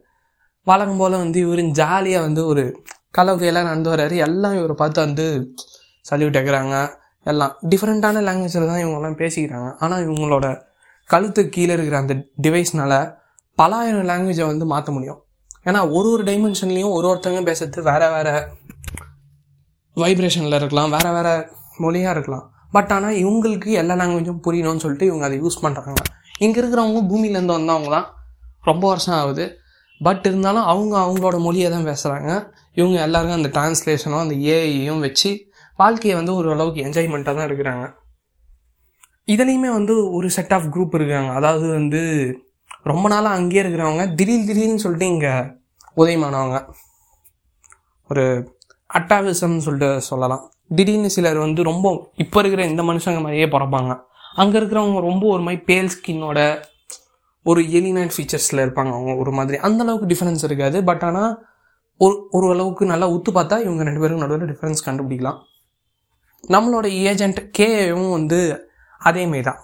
வழக்கம் 0.67 0.97
போல் 0.97 1.23
வந்து 1.25 1.39
இவர் 1.41 1.63
ஜாலியாக 1.81 2.27
வந்து 2.27 2.47
ஒரு 2.47 2.63
கலவையெல்லாம் 3.11 3.69
நடந்து 3.71 3.91
வர்றாரு. 3.95 4.15
எல்லாம் 4.27 4.57
இவரை 4.59 4.75
பார்த்து 4.77 5.01
வந்து 5.01 5.55
சல்யூட் 6.11 6.37
கேட்குறாங்க 6.39 6.77
எல்லாம் 7.25 7.53
டிஃப்ரெண்ட்டான 7.71 8.23
லாங்குவேஜில் 8.29 8.71
தான் 8.73 8.83
இவங்கெல்லாம் 8.85 9.19
பேசிக்கிறாங்க. 9.23 9.69
ஆனால் 9.79 10.05
இவங்களோட 10.07 10.47
கழுத்து 11.07 11.49
கீழே 11.49 11.73
இருக்கிற 11.73 11.99
அந்த 11.99 12.15
டிவைஸ்னால 12.43 13.17
பல 13.55 13.77
ஆயிரம் 13.77 14.09
லாங்குவேஜை 14.13 14.47
வந்து 14.47 14.67
மாற்ற 14.67 14.93
முடியும். 14.93 15.21
ஏன்னா 15.69 15.81
ஒரு 15.97 16.09
ஒரு 16.15 16.23
டைமென்ஷன்லேயும் 16.31 16.95
ஒரு 16.99 17.07
ஒருத்தங்க 17.11 17.41
பேசுறது 17.49 17.83
வேறு 17.89 18.09
வேறு 18.15 18.35
வைப்ரேஷனில் 19.97 20.59
இருக்கலாம் 20.61 20.93
வேறு 20.97 21.11
வேறு 21.17 21.35
மொழியாக 21.85 22.15
இருக்கலாம். 22.15 22.45
பட் 22.77 22.93
ஆனால் 22.97 23.19
இவங்களுக்கு 23.23 23.71
எல்லா 23.81 23.95
லாங்குவேஜும் 24.01 24.43
புரியணும்னு 24.47 24.83
சொல்லிட்டு 24.85 25.09
இவங்க 25.11 25.25
அதை 25.29 25.37
யூஸ் 25.45 25.63
பண்ணுறாங்க 25.65 26.01
இங்கே 26.45 26.59
இருக்கிறவங்க 26.61 27.01
பூமியிலேருந்து 27.11 27.57
வந்தவங்க 27.59 27.91
தான். 27.97 28.07
ரொம்ப 28.71 28.85
வருஷம் 28.93 29.17
ஆகுது. 29.21 29.45
பட் 30.01 30.25
இருந்தாலும் 30.29 30.67
அவங்க 30.73 30.95
அவங்களோட 31.05 31.37
மொழியை 31.47 31.69
தான் 31.75 31.87
பேசுகிறாங்க 31.91 32.31
இவங்க 32.81 32.97
எல்லாருக்கும் 33.07 33.39
அந்த 33.39 33.51
டிரான்ஸ்லேஷனும் 33.57 34.25
அந்த 34.25 34.37
ஏஐயும் 34.57 35.01
வச்சு 35.07 35.31
வாழ்க்கையை 35.79 36.15
வந்து 36.19 36.35
ஒரு 36.41 36.49
அளவுக்கு 36.55 36.85
என்ஜாய்மெண்ட்டாக 36.87 37.37
தான் 37.39 37.49
இருக்கிறாங்க. 37.51 37.87
இதுலேயுமே 39.35 39.71
வந்து 39.79 39.95
ஒரு 40.19 40.29
செட் 40.37 40.55
ஆஃப் 40.57 40.69
குரூப் 40.75 40.95
இருக்காங்க. 40.99 41.31
அதாவது 41.39 41.67
வந்து 41.79 42.03
ரொம்ப 42.83 43.09
நாளாக 43.09 43.37
அங்கேயே 43.39 43.63
இருக்கிறவங்க 43.63 44.15
திடீர் 44.15 44.47
திடீர்னு 44.47 44.79
சொல்லிட்டு 44.79 45.07
இங்கே 45.07 45.33
உதயமானவங்க. 45.97 46.59
ஒரு 48.11 48.25
அட்டாவிசம்னு 48.99 49.65
சொல்லிட்டு 49.67 50.03
சொல்லலாம். 50.03 50.51
திடீர்னு 50.77 51.11
சிலர் 51.11 51.39
வந்து 51.39 51.63
ரொம்ப 51.63 51.87
இப்போ 52.17 52.41
இருக்கிற 52.41 52.65
இந்த 52.67 52.83
மனுஷங்க 52.83 53.21
மாதிரியே 53.21 53.47
பிறப்பாங்க. 53.47 53.93
அங்கே 54.35 54.59
இருக்கிறவங்க 54.59 55.01
ரொம்ப 55.01 55.27
ஒரு 55.27 55.43
மாதிரி 55.43 55.63
பேல் 55.63 55.93
ஸ்கின்னோட 55.95 56.39
ஒரு 57.43 57.61
எலினட் 57.63 58.15
ஃபீச்சர்ஸில் 58.15 58.65
இருப்பாங்க 58.65 58.93
அவங்க 58.97 59.15
ஒரு 59.15 59.31
மாதிரி. 59.31 59.59
அந்த 59.59 59.83
அளவுக்கு 59.85 60.11
டிஃப்ரென்ஸ் 60.15 60.45
இருக்காது. 60.45 60.85
பட் 60.85 61.05
ஆனால் 61.05 61.47
ஒரு 61.97 62.29
ஒரு 62.31 62.51
அளவுக்கு 62.51 62.85
நல்லா 62.87 63.07
உத்து 63.09 63.31
பார்த்தா 63.39 63.57
இவங்க 63.61 63.83
ரெண்டு 63.83 64.01
பேரும் 64.01 64.19
நடுவில் 64.19 64.51
டிஃப்ரென்ஸ் 64.53 64.85
கண்டுபிடிக்கலாம். 64.87 65.39
நம்மளோட 66.51 66.87
ஏஜென்ட் 67.11 67.41
கேவும் 67.59 68.11
வந்து 68.11 68.39
அதேமாரி 69.01 69.43
தான் 69.43 69.61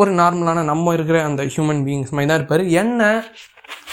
ஒரு 0.00 0.12
நார்மலான 0.20 0.64
நம்ம 0.64 0.92
இருக்கிற 0.96 1.18
அந்த 1.28 1.42
ஹியூமன் 1.52 1.82
பீயிங்ஸ் 1.86 2.12
மாதிரி 2.14 2.28
தான் 2.30 2.38
இருப்பார். 2.40 2.62
என்ன? 2.82 3.02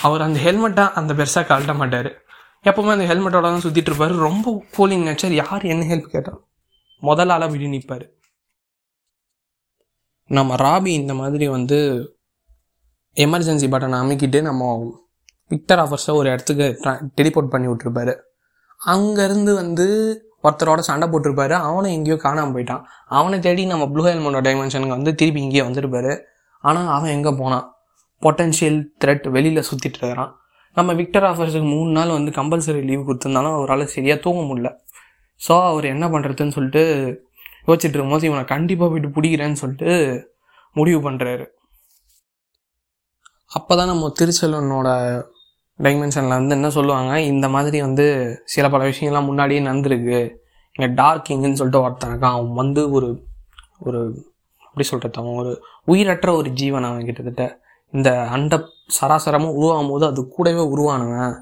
அவர் 0.01 0.25
அந்த 0.27 0.39
ஹெல்மெட்டாக 0.45 0.95
அந்த 0.99 1.11
பெருசாக 1.13 1.45
கழட்ட 1.49 1.73
மாட்டார். 1.81 2.09
எப்போவுமே 2.65 2.91
அந்த 2.95 3.07
ஹெல்மெட்டோட 3.11 3.47
தான் 3.49 3.65
சுற்றிட்டு 3.65 3.91
இருப்பார். 3.91 4.13
ரொம்ப 4.27 4.45
கூலிங் 4.77 5.05
நேச்சர் 5.07 5.35
யார் 5.41 5.65
என்ன 5.73 5.85
ஹெல்ப் 5.93 6.13
கேட்டால் 6.15 6.39
முதல் 7.03 7.31
ஆளாக 7.33 7.51
விடி 7.51 7.67
நிற்பார் 7.67 8.05
நம்ம 10.29 10.55
ராபி 10.55 10.91
இந்த 11.01 11.13
மாதிரி 11.13 11.45
வந்து 11.47 11.77
எமர்ஜென்சி 13.17 13.67
பட்டனை 13.73 13.97
அமைக்கிட்டு 14.03 14.39
நம்ம 14.41 14.63
விக்டர் 15.51 15.81
ஆஃபர்ஸை 15.83 16.13
ஒரு 16.13 16.27
இடத்துக்கு 16.33 16.65
டெலிபோர்ட் 17.19 17.53
பண்ணி 17.53 17.67
விட்ருப்பாரு 17.67 18.13
அங்கேருந்து 18.81 19.51
வந்து 19.53 19.87
ஒருத்தரோட 20.47 20.81
சண்டை 20.89 21.07
போட்டிருப்பாரு. 21.13 21.55
அவனும் 21.69 21.93
எங்கேயோ 21.97 22.17
காணாமல் 22.25 22.53
போயிட்டான். 22.55 22.83
அவனை 23.19 23.37
தேடி 23.45 23.63
நம்ம 23.73 23.85
ப்ளூ 23.93 24.03
ஹெல்மோட 24.07 24.41
டைமென்ஷனுக்கு 24.47 24.97
வந்து 24.97 25.13
திருப்பி 25.21 25.41
இங்கேயே 25.45 25.63
வந்திருப்பாரு. 25.67 26.13
ஆனால் 26.63 26.89
அவன் 26.95 27.13
எங்கே 27.17 27.33
போனான்? 27.41 27.65
பொட்டன்ஷியல் 28.21 28.79
த்ரெட் 29.01 29.25
வெளியில் 29.35 29.67
சுற்றிட்டு 29.69 29.99
இருக்கிறான். 30.01 30.31
நம்ம 30.77 30.93
விக்டர் 31.01 31.25
ஆஃபர்ஸுக்கு 31.29 31.67
மூணு 31.75 31.91
நாள் 31.97 32.15
வந்து 32.17 32.31
கம்பல்சரி 32.39 32.81
லீவ் 32.89 33.07
கொடுத்துருந்தாலும் 33.07 33.55
அவரால் 33.57 33.91
சரியாக 33.95 34.19
தூங்க 34.25 34.41
முடியல. 34.49 34.69
ஸோ 35.41 35.53
அவர் 35.71 35.85
என்ன 35.93 36.05
பண்ணுறதுன்னு 36.13 36.55
சொல்லிட்டு 36.57 36.83
யோசிச்சுட்டு 37.67 37.95
இருக்கும்போது 37.95 38.27
இவனை 38.29 38.43
கண்டிப்பாக 38.53 38.89
போயிட்டு 38.91 39.09
பிடிக்கிறேன்னு 39.15 39.61
சொல்லிட்டு 39.61 39.89
முடிவு 40.75 40.99
பண்ணுறாரு 41.07 41.45
அப்போ 43.51 43.73
தான் 43.79 43.91
நம்ம 43.91 44.09
திருச்செல்வனோட 44.19 44.89
டைமென்ஷனில் 45.79 46.27
வந்து 46.27 46.55
என்ன 46.55 46.69
சொல்லுவாங்க? 46.69 47.21
இந்த 47.21 47.49
மாதிரி 47.49 47.81
வந்து 47.81 48.39
சில 48.45 48.69
பல 48.69 48.89
விஷயங்கள்லாம் 48.89 49.25
முன்னாடியே 49.25 49.61
நடந்திருக்கு. 49.61 50.35
இங்கே 50.71 50.93
டார்க் 50.93 51.25
கிங்குன்னு 51.29 51.59
சொல்லிட்டு 51.59 51.81
ஒருத்தன் 51.81 52.11
இருக்கான். 52.11 52.35
அவன் 52.37 52.53
வந்து 52.53 52.91
ஒரு 52.91 53.23
ஒரு 53.79 54.25
எப்படி 54.59 54.87
சொல்கிறது 54.87 55.21
அவன் 55.21 55.37
ஒரு 55.37 55.63
உயிரற்ற 55.85 56.35
ஒரு 56.35 56.49
ஜீவன் 56.49 56.83
அவன் 56.83 57.05
கிட்டத்தட்ட. 57.05 57.59
இந்த 57.91 58.27
அண்ட 58.27 58.63
சராசரமாக 59.01 59.53
உருவாகும் 59.53 59.89
போது 59.89 60.05
அது 60.05 60.27
கூடவே 60.27 60.59
உருவானவன். 60.59 61.35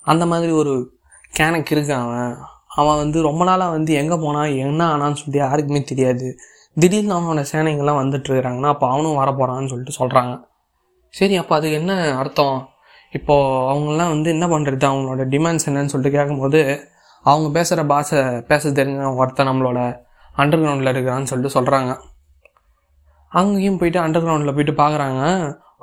அந்த 0.00 0.26
மாதிரி 0.26 0.52
ஒரு 0.52 0.92
கேனக் 1.38 1.70
இருக்கான் 1.70 2.02
அவன். 2.02 2.38
அவன் 2.68 2.96
வந்து 2.96 3.22
ரொம்ப 3.22 3.44
நாளாக 3.44 3.70
வந்து 3.70 3.92
எங்கே 3.92 4.16
போனான்? 4.16 4.54
என்ன 4.56 4.96
ஆனான்னு 4.96 5.14
சொல்லி 5.14 5.38
யாருக்குமே 5.38 5.82
தெரியாது. 5.82 6.36
திடீர்னு 6.74 7.14
அவனோட 7.14 7.44
சேனைங்கள்லாம் 7.52 8.00
வந்துட்டு 8.02 8.28
இருக்கிறாங்கன்னா 8.28 8.66
அப்போ 8.66 8.88
அவனும் 8.88 9.18
வரப்போகிறான்னு 9.18 9.68
சொல்லிட்டு 9.68 9.98
சொல்கிறாங்க 9.98 10.42
சரி 11.08 11.36
அப்போ 11.36 11.54
அது 11.54 11.72
என்ன 11.72 12.16
அர்த்தம்? 12.16 12.68
இப்போது 13.16 13.56
அவங்களாம் 13.72 14.12
வந்து 14.14 14.28
என்ன 14.30 14.46
பண்ணுறது 14.46 14.84
அவங்களோட 14.90 15.24
டிமாண்ட்ஸ் 15.34 15.66
என்னன்னு 15.68 15.92
சொல்லிட்டு 15.92 16.16
கேட்கும்போது 16.18 16.60
அவங்க 17.24 17.48
பேசுகிற 17.56 17.80
பாஷை 17.86 18.20
பேச 18.50 18.70
தெரிஞ்ச 18.70 19.10
ஒருத்தன் 19.16 19.48
நம்மளோட 19.50 19.80
அண்டர் 20.36 20.62
கிரவுண்டில் 20.62 20.92
இருக்கிறான்னு 20.92 21.30
சொல்லிட்டு 21.30 21.56
சொல்கிறாங்க 21.58 21.92
அங்கேயும் 23.32 23.78
போயிட்டு 23.78 24.00
அண்டர் 24.04 24.24
கிரவுண்டில் 24.24 24.54
போயிட்டு 24.56 24.74
பார்க்குறாங்க 24.82 25.22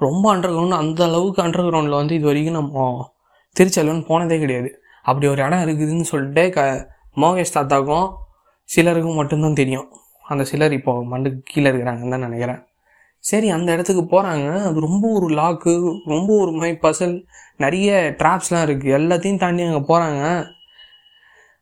ரொம்ப 0.05 0.25
அண்டர் 0.35 0.53
கிரவுண்ட் 0.55 0.81
அந்த 0.81 1.01
அளவுக்கு 1.03 1.41
அண்டர் 1.43 1.65
கிரவுண்டில் 1.67 1.99
வந்து 2.01 2.15
இது 2.15 2.25
வரைக்கும் 2.25 2.57
நம்ம 2.59 3.07
திருச்செல்வன் 3.55 4.05
போனதே 4.05 4.39
கிடையாது. 4.39 4.69
அப்படி 5.03 5.27
ஒரு 5.27 5.41
இடம் 5.45 5.63
இருக்குதுன்னு 5.65 6.05
சொல்லிட்டு 6.11 6.43
க 6.49 6.61
மோகேஷ் 7.17 7.55
தாத்தாக்கும் 7.55 8.07
சிலருக்கும் 8.69 9.19
மட்டும்தான் 9.19 9.53
தெரியும். 9.53 9.87
அந்த 10.23 10.43
சிலர் 10.43 10.71
இப்போது 10.71 11.07
மண்டுக்கு 11.11 11.39
கீழே 11.43 11.69
இருக்கிறாங்கன்னு 11.69 12.15
தான் 12.15 12.25
நினைக்கிறேன். 12.27 12.59
சரி 13.29 13.47
அந்த 13.55 13.69
இடத்துக்கு 13.75 14.03
போகிறாங்க 14.05 14.47
அது 14.67 14.85
ரொம்ப 14.87 15.05
ஒரு 15.17 15.27
லாக்கு 15.39 15.73
ரொம்ப 16.13 16.29
ஒரு 16.43 16.51
மை 16.61 16.71
பசல் 16.85 17.15
நிறைய 17.63 17.89
ட்ராப்ஸ்லாம் 18.21 18.65
இருக்குது 18.67 18.95
எல்லாத்தையும் 18.99 19.43
தாண்டி 19.43 19.67
அங்கே 19.67 19.83
போகிறாங்க 19.91 20.21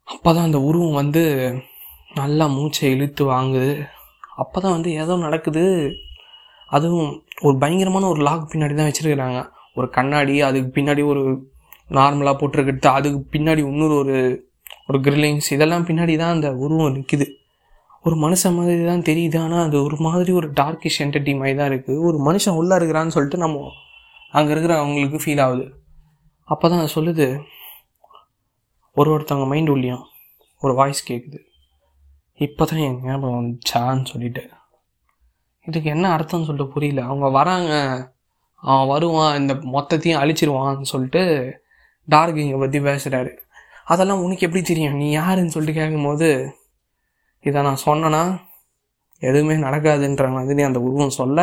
அப்போ 0.07 0.29
தான் 0.33 0.47
அந்த 0.49 0.59
உருவம் 0.69 0.99
வந்து 1.01 1.23
நல்லா 2.19 2.45
மூச்சை 2.57 2.89
இழுத்து 2.95 3.23
வாங்குது. 3.33 3.71
அப்போ 4.41 4.57
தான் 4.63 4.75
வந்து 4.75 4.89
ஏதோ 5.01 5.13
நடக்குது. 5.25 5.63
அதுவும் 6.69 7.09
ஒரு 7.47 7.55
பயங்கரமான 7.63 8.07
ஒரு 8.13 8.21
லாக் 8.27 8.51
பின்னாடி 8.51 8.75
தான் 8.75 8.89
வச்சுருக்கிறாங்க. 8.89 9.39
ஒரு 9.77 9.87
கண்ணாடி 9.97 10.35
அதுக்கு 10.49 10.69
பின்னாடி 10.77 11.01
ஒரு 11.13 11.23
நார்மலாக 11.89 12.35
போட்டிருக்கிறது. 12.39 12.89
அதுக்கு 12.99 13.19
பின்னாடி 13.35 13.61
இன்னொரு 13.71 13.95
ஒரு 14.03 14.17
ஒரு 14.89 14.99
கிரில்லிங்ஸ் 15.05 15.49
இதெல்லாம் 15.55 15.87
பின்னாடி 15.89 16.13
தான் 16.21 16.35
அந்த 16.35 16.49
உருவம் 16.65 16.95
நிற்கிது 16.97 17.25
ஒரு 18.07 18.15
மனுஷன் 18.23 18.57
மாதிரி 18.57 18.83
தான் 18.91 19.07
தெரியுது. 19.09 19.37
ஆனால் 19.45 19.63
அது 19.67 19.77
ஒரு 19.87 19.97
மாதிரி 20.07 20.31
ஒரு 20.39 20.47
டார்க்கிஷ் 20.59 20.99
என்டர்டி 21.05 21.33
மாதிரி 21.41 21.55
தான் 21.59 21.69
இருக்குது 21.71 22.03
ஒரு 22.09 22.17
மனுஷன் 22.27 22.57
உள்ளே 22.61 22.75
இருக்கிறான்னு 22.79 23.15
சொல்லிட்டு 23.15 23.39
நம்ம 23.45 23.71
அங்கே 24.37 24.51
இருக்கிற 24.53 24.73
அவங்களுக்கு 24.81 25.19
ஃபீல் 25.23 25.43
ஆகுது. 25.45 25.65
அப்போ 26.49 26.65
தான் 26.71 26.81
அது 26.83 26.95
சொல்லுது 26.97 27.27
ஒரு 28.97 29.09
ஒருத்தவங்க 29.15 29.47
மைண்ட் 29.53 29.71
உள்ளியும் 29.73 30.03
ஒரு 30.63 30.73
வாய்ஸ் 30.79 31.01
கேட்குது 31.09 31.39
இப்போ 32.39 32.63
தான் 32.69 32.83
என் 32.85 32.99
ஞாபகம் 33.07 33.37
வந்துச்சான்னு 33.37 34.05
சொல்லிட்டு. 34.11 34.43
இதுக்கு 35.67 35.89
என்ன 35.95 36.05
அர்த்தம்னு 36.15 36.47
சொல்லிட்டு 36.49 36.73
புரியல. 36.75 37.01
அவங்க 37.09 37.27
வராங்க 37.37 37.73
அவன் 38.63 38.89
வருவான் 38.91 39.37
இந்த 39.39 39.53
மொத்தத்தையும் 39.75 40.21
அழிச்சிருவான்னு 40.21 40.91
சொல்லிட்டு 40.93 41.23
டார்க் 42.07 42.41
இங்கே 42.43 42.59
பற்றி 42.61 42.79
பேசுகிறாரு 42.89 43.31
அதெல்லாம் 43.93 44.23
உனக்கு 44.25 44.45
எப்படி 44.47 44.63
தெரியும்? 44.69 44.97
நீ 45.01 45.07
யாருன்னு 45.19 45.53
சொல்லிட்டு 45.55 45.79
கேட்கும்போது 45.79 46.29
இதை 47.47 47.59
நான் 47.67 47.85
சொன்னேன்னா 47.87 48.23
எதுவுமே 49.21 49.55
நடக்காதுன்ற 49.65 50.25
மாதிரி 50.35 50.63
அந்த 50.69 50.79
உருவம் 50.87 51.17
சொல்ல 51.19 51.39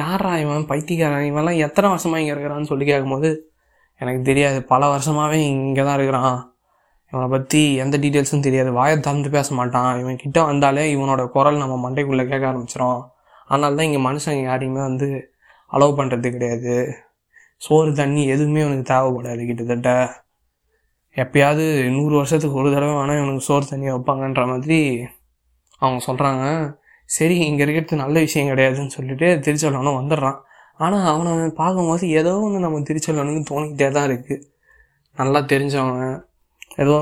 யாரா 0.00 0.32
இவன்? 0.42 0.64
பைத்தியக்காரன். 0.70 1.28
இவன்லாம் 1.30 1.60
எத்தனை 1.66 1.86
வருஷமாக 1.92 2.20
இங்கே 2.22 2.32
இருக்கிறான்னு 2.34 2.70
சொல்லி 2.72 2.84
கேட்கும்போது 2.90 3.28
எனக்கு 4.00 4.20
தெரியாது. 4.28 4.58
பல 4.72 4.82
வருஷமாகவே 4.94 5.38
இங்கே 5.52 5.82
தான் 5.88 5.96
இருக்கிறான். 5.98 6.36
இவனை 7.12 7.26
பற்றி 7.34 7.60
எந்த 7.84 7.96
டீட்டெயில்ஸும் 8.02 8.44
தெரியாது. 8.46 8.70
வாயை 8.78 8.96
திறந்து 9.06 9.30
பேச 9.36 9.48
மாட்டான். 9.60 9.90
இவன் 10.02 10.20
கிட்ட 10.24 10.38
வந்தாலே 10.50 10.84
இவனோட 10.96 11.22
குரல் 11.36 11.62
நம்ம 11.62 11.76
மண்டைக்குள்ளே 11.84 12.24
கேட்க 12.32 12.44
ஆரம்பிச்சிடும் 12.52 13.00
அதனால 13.50 13.74
தான் 13.78 13.88
இங்கே 13.88 14.02
மனுஷங்க 14.08 14.42
யாரையுமே 14.50 14.82
வந்து 14.88 15.08
அலோவ் 15.72 15.98
பண்ணுறது 16.00 16.28
கிடையாது. 16.36 16.74
சோறு 17.62 17.90
தண்ணி 18.00 18.22
எதுவுமே 18.34 18.60
இவனுக்கு 18.64 18.86
தேவைப்படாது 18.92 19.42
கிட்டத்தட்ட. 19.48 19.90
எப்பயாவது 21.16 21.64
நூறு 21.96 22.14
வருஷத்துக்கு 22.20 22.60
ஒரு 22.60 22.68
தடவை 22.74 22.92
வேணால் 22.98 23.18
இவனுக்கு 23.20 23.48
சோறு 23.48 23.64
தண்ணி 23.72 23.88
வைப்பாங்கன்ற 23.92 24.42
மாதிரி 24.52 24.78
அவங்க 25.82 26.00
சொல்கிறாங்க 26.08 26.44
சரி 27.16 27.36
இங்கே 27.48 27.62
இருக்கிறது 27.66 28.02
நல்ல 28.04 28.16
விஷயம் 28.26 28.50
கிடையாதுன்னு 28.50 28.94
சொல்லிட்டு 28.96 29.28
திருச்செல்வனும் 29.44 29.98
வந்துடுறான். 30.00 30.38
ஆனால் 30.84 31.06
அவனை 31.12 31.30
பார்க்கும்போது 31.62 32.04
ஏதோ 32.20 32.32
ஒன்று 32.44 32.64
நம்ம 32.64 32.82
திருச்செல்வனுக்கு 32.88 33.42
தோணிக்கிட்டே 33.50 33.88
தான் 33.96 34.06
இருக்குது 34.10 34.44
நல்லா 35.18 35.40
தெரிஞ்சவங்க 35.52 36.04
ஏதோ 36.82 36.96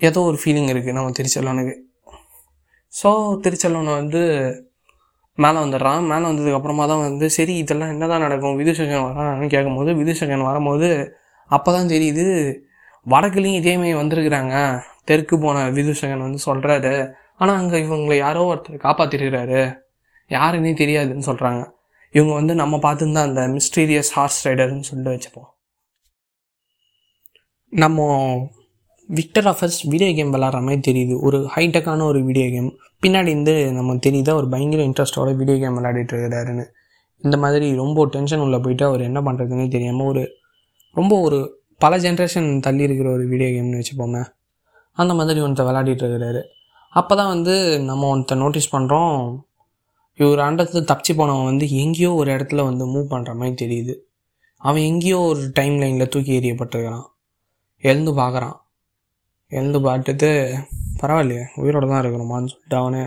ஏதோ 0.00 0.20
ஒரு 0.30 0.38
ஃபீலிங் 0.42 0.70
இருக்குது 0.72 0.96
நம்ம 0.96 1.12
திருச்செல்வனுக்கு. 1.18 1.74
ஸோ 2.92 3.10
திருச்செல்வனை 3.44 3.92
வந்து 4.00 4.22
மேலே 5.38 5.58
வந்துடுறான். 5.64 6.02
மேலே 6.10 6.24
வந்ததுக்கப்புறமா 6.30 6.84
தான் 6.90 7.04
வந்து 7.06 7.26
சரி 7.36 7.54
இதெல்லாம் 7.62 7.92
என்ன 7.94 8.04
தான் 8.12 8.24
நடக்கும்? 8.26 8.58
விதுசகன் 8.60 9.06
வரான்னு 9.06 9.48
கேட்கும்போது 9.54 9.90
விதுசகன் 10.00 10.48
வரும்போது 10.50 10.88
அப்போ 11.50 11.70
தான் 11.76 11.92
தெரியுது 11.94 12.26
வடக்குலேயும் 13.06 13.58
இதேமாரி 13.60 13.94
வந்திருக்கிறாங்க. 14.02 14.54
தெற்கு 15.08 15.36
போன 15.38 15.64
விதுஷகன் 15.76 16.26
வந்து 16.26 16.40
சொல்கிறாரு 16.48 16.94
ஆனால் 17.40 17.58
அங்கே 17.60 17.78
இவங்களை 17.86 18.16
யாரோ 18.16 18.42
ஒருத்தர் 18.52 18.84
காப்பாற்றிருக்கிறாரு 18.86 19.60
யாருன்னே 20.30 20.72
தெரியாதுன்னு 20.82 21.28
சொல்கிறாங்க 21.30 21.62
இவங்க 22.14 22.32
வந்து 22.40 22.54
நம்ம 22.60 22.74
பார்த்துருந்தா 22.84 23.22
அந்த 23.28 23.42
மிஸ்டீரியஸ் 23.56 24.10
ஹார்ஸ் 24.16 24.40
ரைடர்னு 24.46 24.86
சொல்லிட்டு 24.88 25.14
வச்சுப்போம். 25.14 25.48
நம்ம 27.72 27.98
விக்டர் 29.08 29.48
ஆஃபர்ஸ் 29.52 29.78
வீடியோ 29.92 30.10
கேம் 30.18 30.32
விளாட்ற 30.34 30.60
மாதிரி 30.66 30.80
தெரியுது. 30.88 31.14
ஒரு 31.26 31.38
ஹைடெக்கான 31.54 32.06
ஒரு 32.12 32.20
வீடியோ 32.28 32.46
கேம் 32.54 32.70
பின்னாடி 33.02 33.30
இருந்து 33.34 33.54
நம்ம 33.78 33.96
தெரியுதா? 34.06 34.32
ஒரு 34.40 34.48
பயங்கர 34.54 34.80
இன்ட்ரெஸ்டோட 34.88 35.30
வீடியோ 35.40 35.56
கேம் 35.62 35.76
விளையாடிட்டு 35.78 36.14
இருக்கிறாருன்னு. 36.14 36.64
இந்த 37.24 37.36
மாதிரி 37.44 37.66
ரொம்ப 37.82 38.06
டென்ஷன் 38.14 38.44
உள்ள 38.46 38.56
போயிட்டு 38.64 38.84
அவர் 38.88 39.02
என்ன 39.10 39.20
பண்ணுறதுன்னு 39.28 39.66
தெரியாமல் 39.76 40.08
ஒரு 40.12 40.22
ரொம்ப 40.96 41.14
ஒரு 41.26 41.38
பல 41.80 41.94
ஜென்ரேஷன் 41.98 42.48
தள்ளி 42.66 42.82
இருக்கிற 42.88 43.08
ஒரு 43.16 43.24
வீடியோ 43.32 43.48
கேம்னு 43.54 43.80
வச்சுப்போமே. 43.80 44.22
அந்த 44.96 45.12
மாதிரி 45.14 45.40
ஒருத்த 45.40 45.64
விளையாடிட்டு 45.68 46.04
இருக்கிறாரு. 46.04 46.42
அப்போ 46.92 47.12
தான் 47.16 47.32
வந்து 47.34 47.54
நம்ம 47.88 48.08
ஒருத்தர் 48.12 48.42
நோட்டீஸ் 48.44 48.74
பண்ணுறோம் 48.74 49.16
இவர் 50.18 50.40
அண்டத்தில் 50.40 50.88
தப்பிச்சு 50.90 51.12
போனவன் 51.16 51.48
வந்து 51.50 51.66
எங்கேயோ 51.82 52.10
ஒரு 52.20 52.28
இடத்துல 52.36 52.62
வந்து 52.64 52.84
மூவ் 52.92 53.12
பண்ணுற 53.14 53.32
மாதிரி 53.34 53.56
தெரியுது. 53.64 53.94
அவன் 54.62 54.86
எங்கேயோ 54.90 55.18
ஒரு 55.30 55.42
டைம் 55.52 55.76
லைனில் 55.82 56.12
தூக்கி 56.14 56.32
எறியப்பட்டிருக்கிறான். 56.38 57.06
எழுந்து 57.82 58.12
பார்க்குறான். 58.12 58.56
எழுந்து 59.52 59.78
பார்த்துட்டு 59.78 60.30
பரவாயில்லையே 61.00 61.42
உயிரோட 61.56 61.84
தான் 61.88 62.02
இருக்கிறோமான்னு 62.02 62.52
சொல்லிட்டு 62.52 62.76
அவனை 62.76 63.02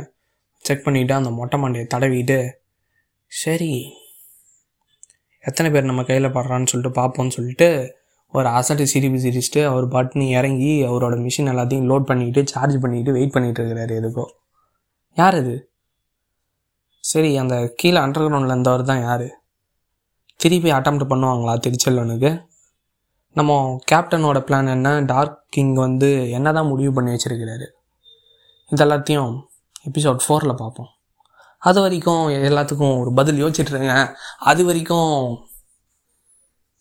செக் 0.66 0.86
பண்ணிவிட்டு 0.86 1.14
அந்த 1.14 1.30
மொட்டை 1.30 1.58
மாண்டியை 1.60 1.86
தடவிட்டு 1.94 2.38
சரி 3.32 3.72
எத்தனை 5.44 5.68
பேர் 5.72 5.90
நம்ம 5.90 6.04
கையில் 6.04 6.36
படுறான்னு 6.36 6.70
சொல்லிட்டு 6.72 6.98
பார்ப்போம்னு 7.00 7.36
சொல்லிட்டு 7.36 7.70
ஒரு 8.34 8.48
அசட்டு 8.58 8.86
சிரிப்பு 8.92 9.20
சிரிச்சுட்டு 9.24 9.62
அவர் 9.70 9.86
பட்னு 9.96 10.26
இறங்கி 10.40 10.72
அவரோட 10.90 11.16
மிஷின் 11.26 11.52
எல்லாத்தையும் 11.54 11.88
லோட் 11.92 12.08
பண்ணிக்கிட்டு 12.10 12.42
சார்ஜ் 12.54 12.76
பண்ணிக்கிட்டு 12.84 13.16
வெயிட் 13.18 13.34
பண்ணிகிட்டு 13.36 13.62
இருக்கிறாரு 13.62 13.94
எதுக்கோ. 14.00 14.26
யார் 15.18 15.38
இது 15.42 15.56
சரி 17.04 17.32
அந்த 17.44 17.56
கீழே 17.80 18.00
அண்டர் 18.06 18.26
கிரவுண்டில் 18.26 18.54
இருந்தவர் 18.56 18.90
தான் 18.92 19.02
யார்? 19.08 19.28
திருப்பி 20.40 20.70
அட்டம்ப்ட் 20.78 21.10
பண்ணுவாங்களா 21.12 21.54
திருச்செல்வனுக்கு? 21.66 22.32
நம்ம 23.36 23.58
கேப்டனோட 23.92 24.38
பிளான் 24.48 24.74
என்ன? 24.76 24.90
டார்க் 25.12 25.38
கிங் 25.56 25.74
வந்து 25.86 26.10
என்ன 26.38 26.52
தான் 26.58 26.70
முடிவு 26.72 26.92
பண்ணி 26.94 27.12
வச்சுருக்கிறாரு? 27.14 27.68
இதெல்லாத்தையும் 28.72 29.34
எபிசோட் 29.90 30.24
ஃபோரில் 30.26 30.60
பார்ப்போம். 30.62 30.90
அது 31.64 31.80
வரைக்கும் 31.86 32.24
எல்லாத்துக்கும் 32.50 32.98
ஒரு 33.02 33.12
பதில் 33.20 33.42
யோசிச்சுட்ருங்க 33.44 33.94
அது 34.50 34.62
வரைக்கும் 34.70 35.12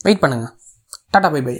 வெயிட் 0.07 0.23
பண்ணுங்கள் 0.25 0.55
டாட்டா 1.13 1.29
பை 1.33 1.41
பை 1.43 1.55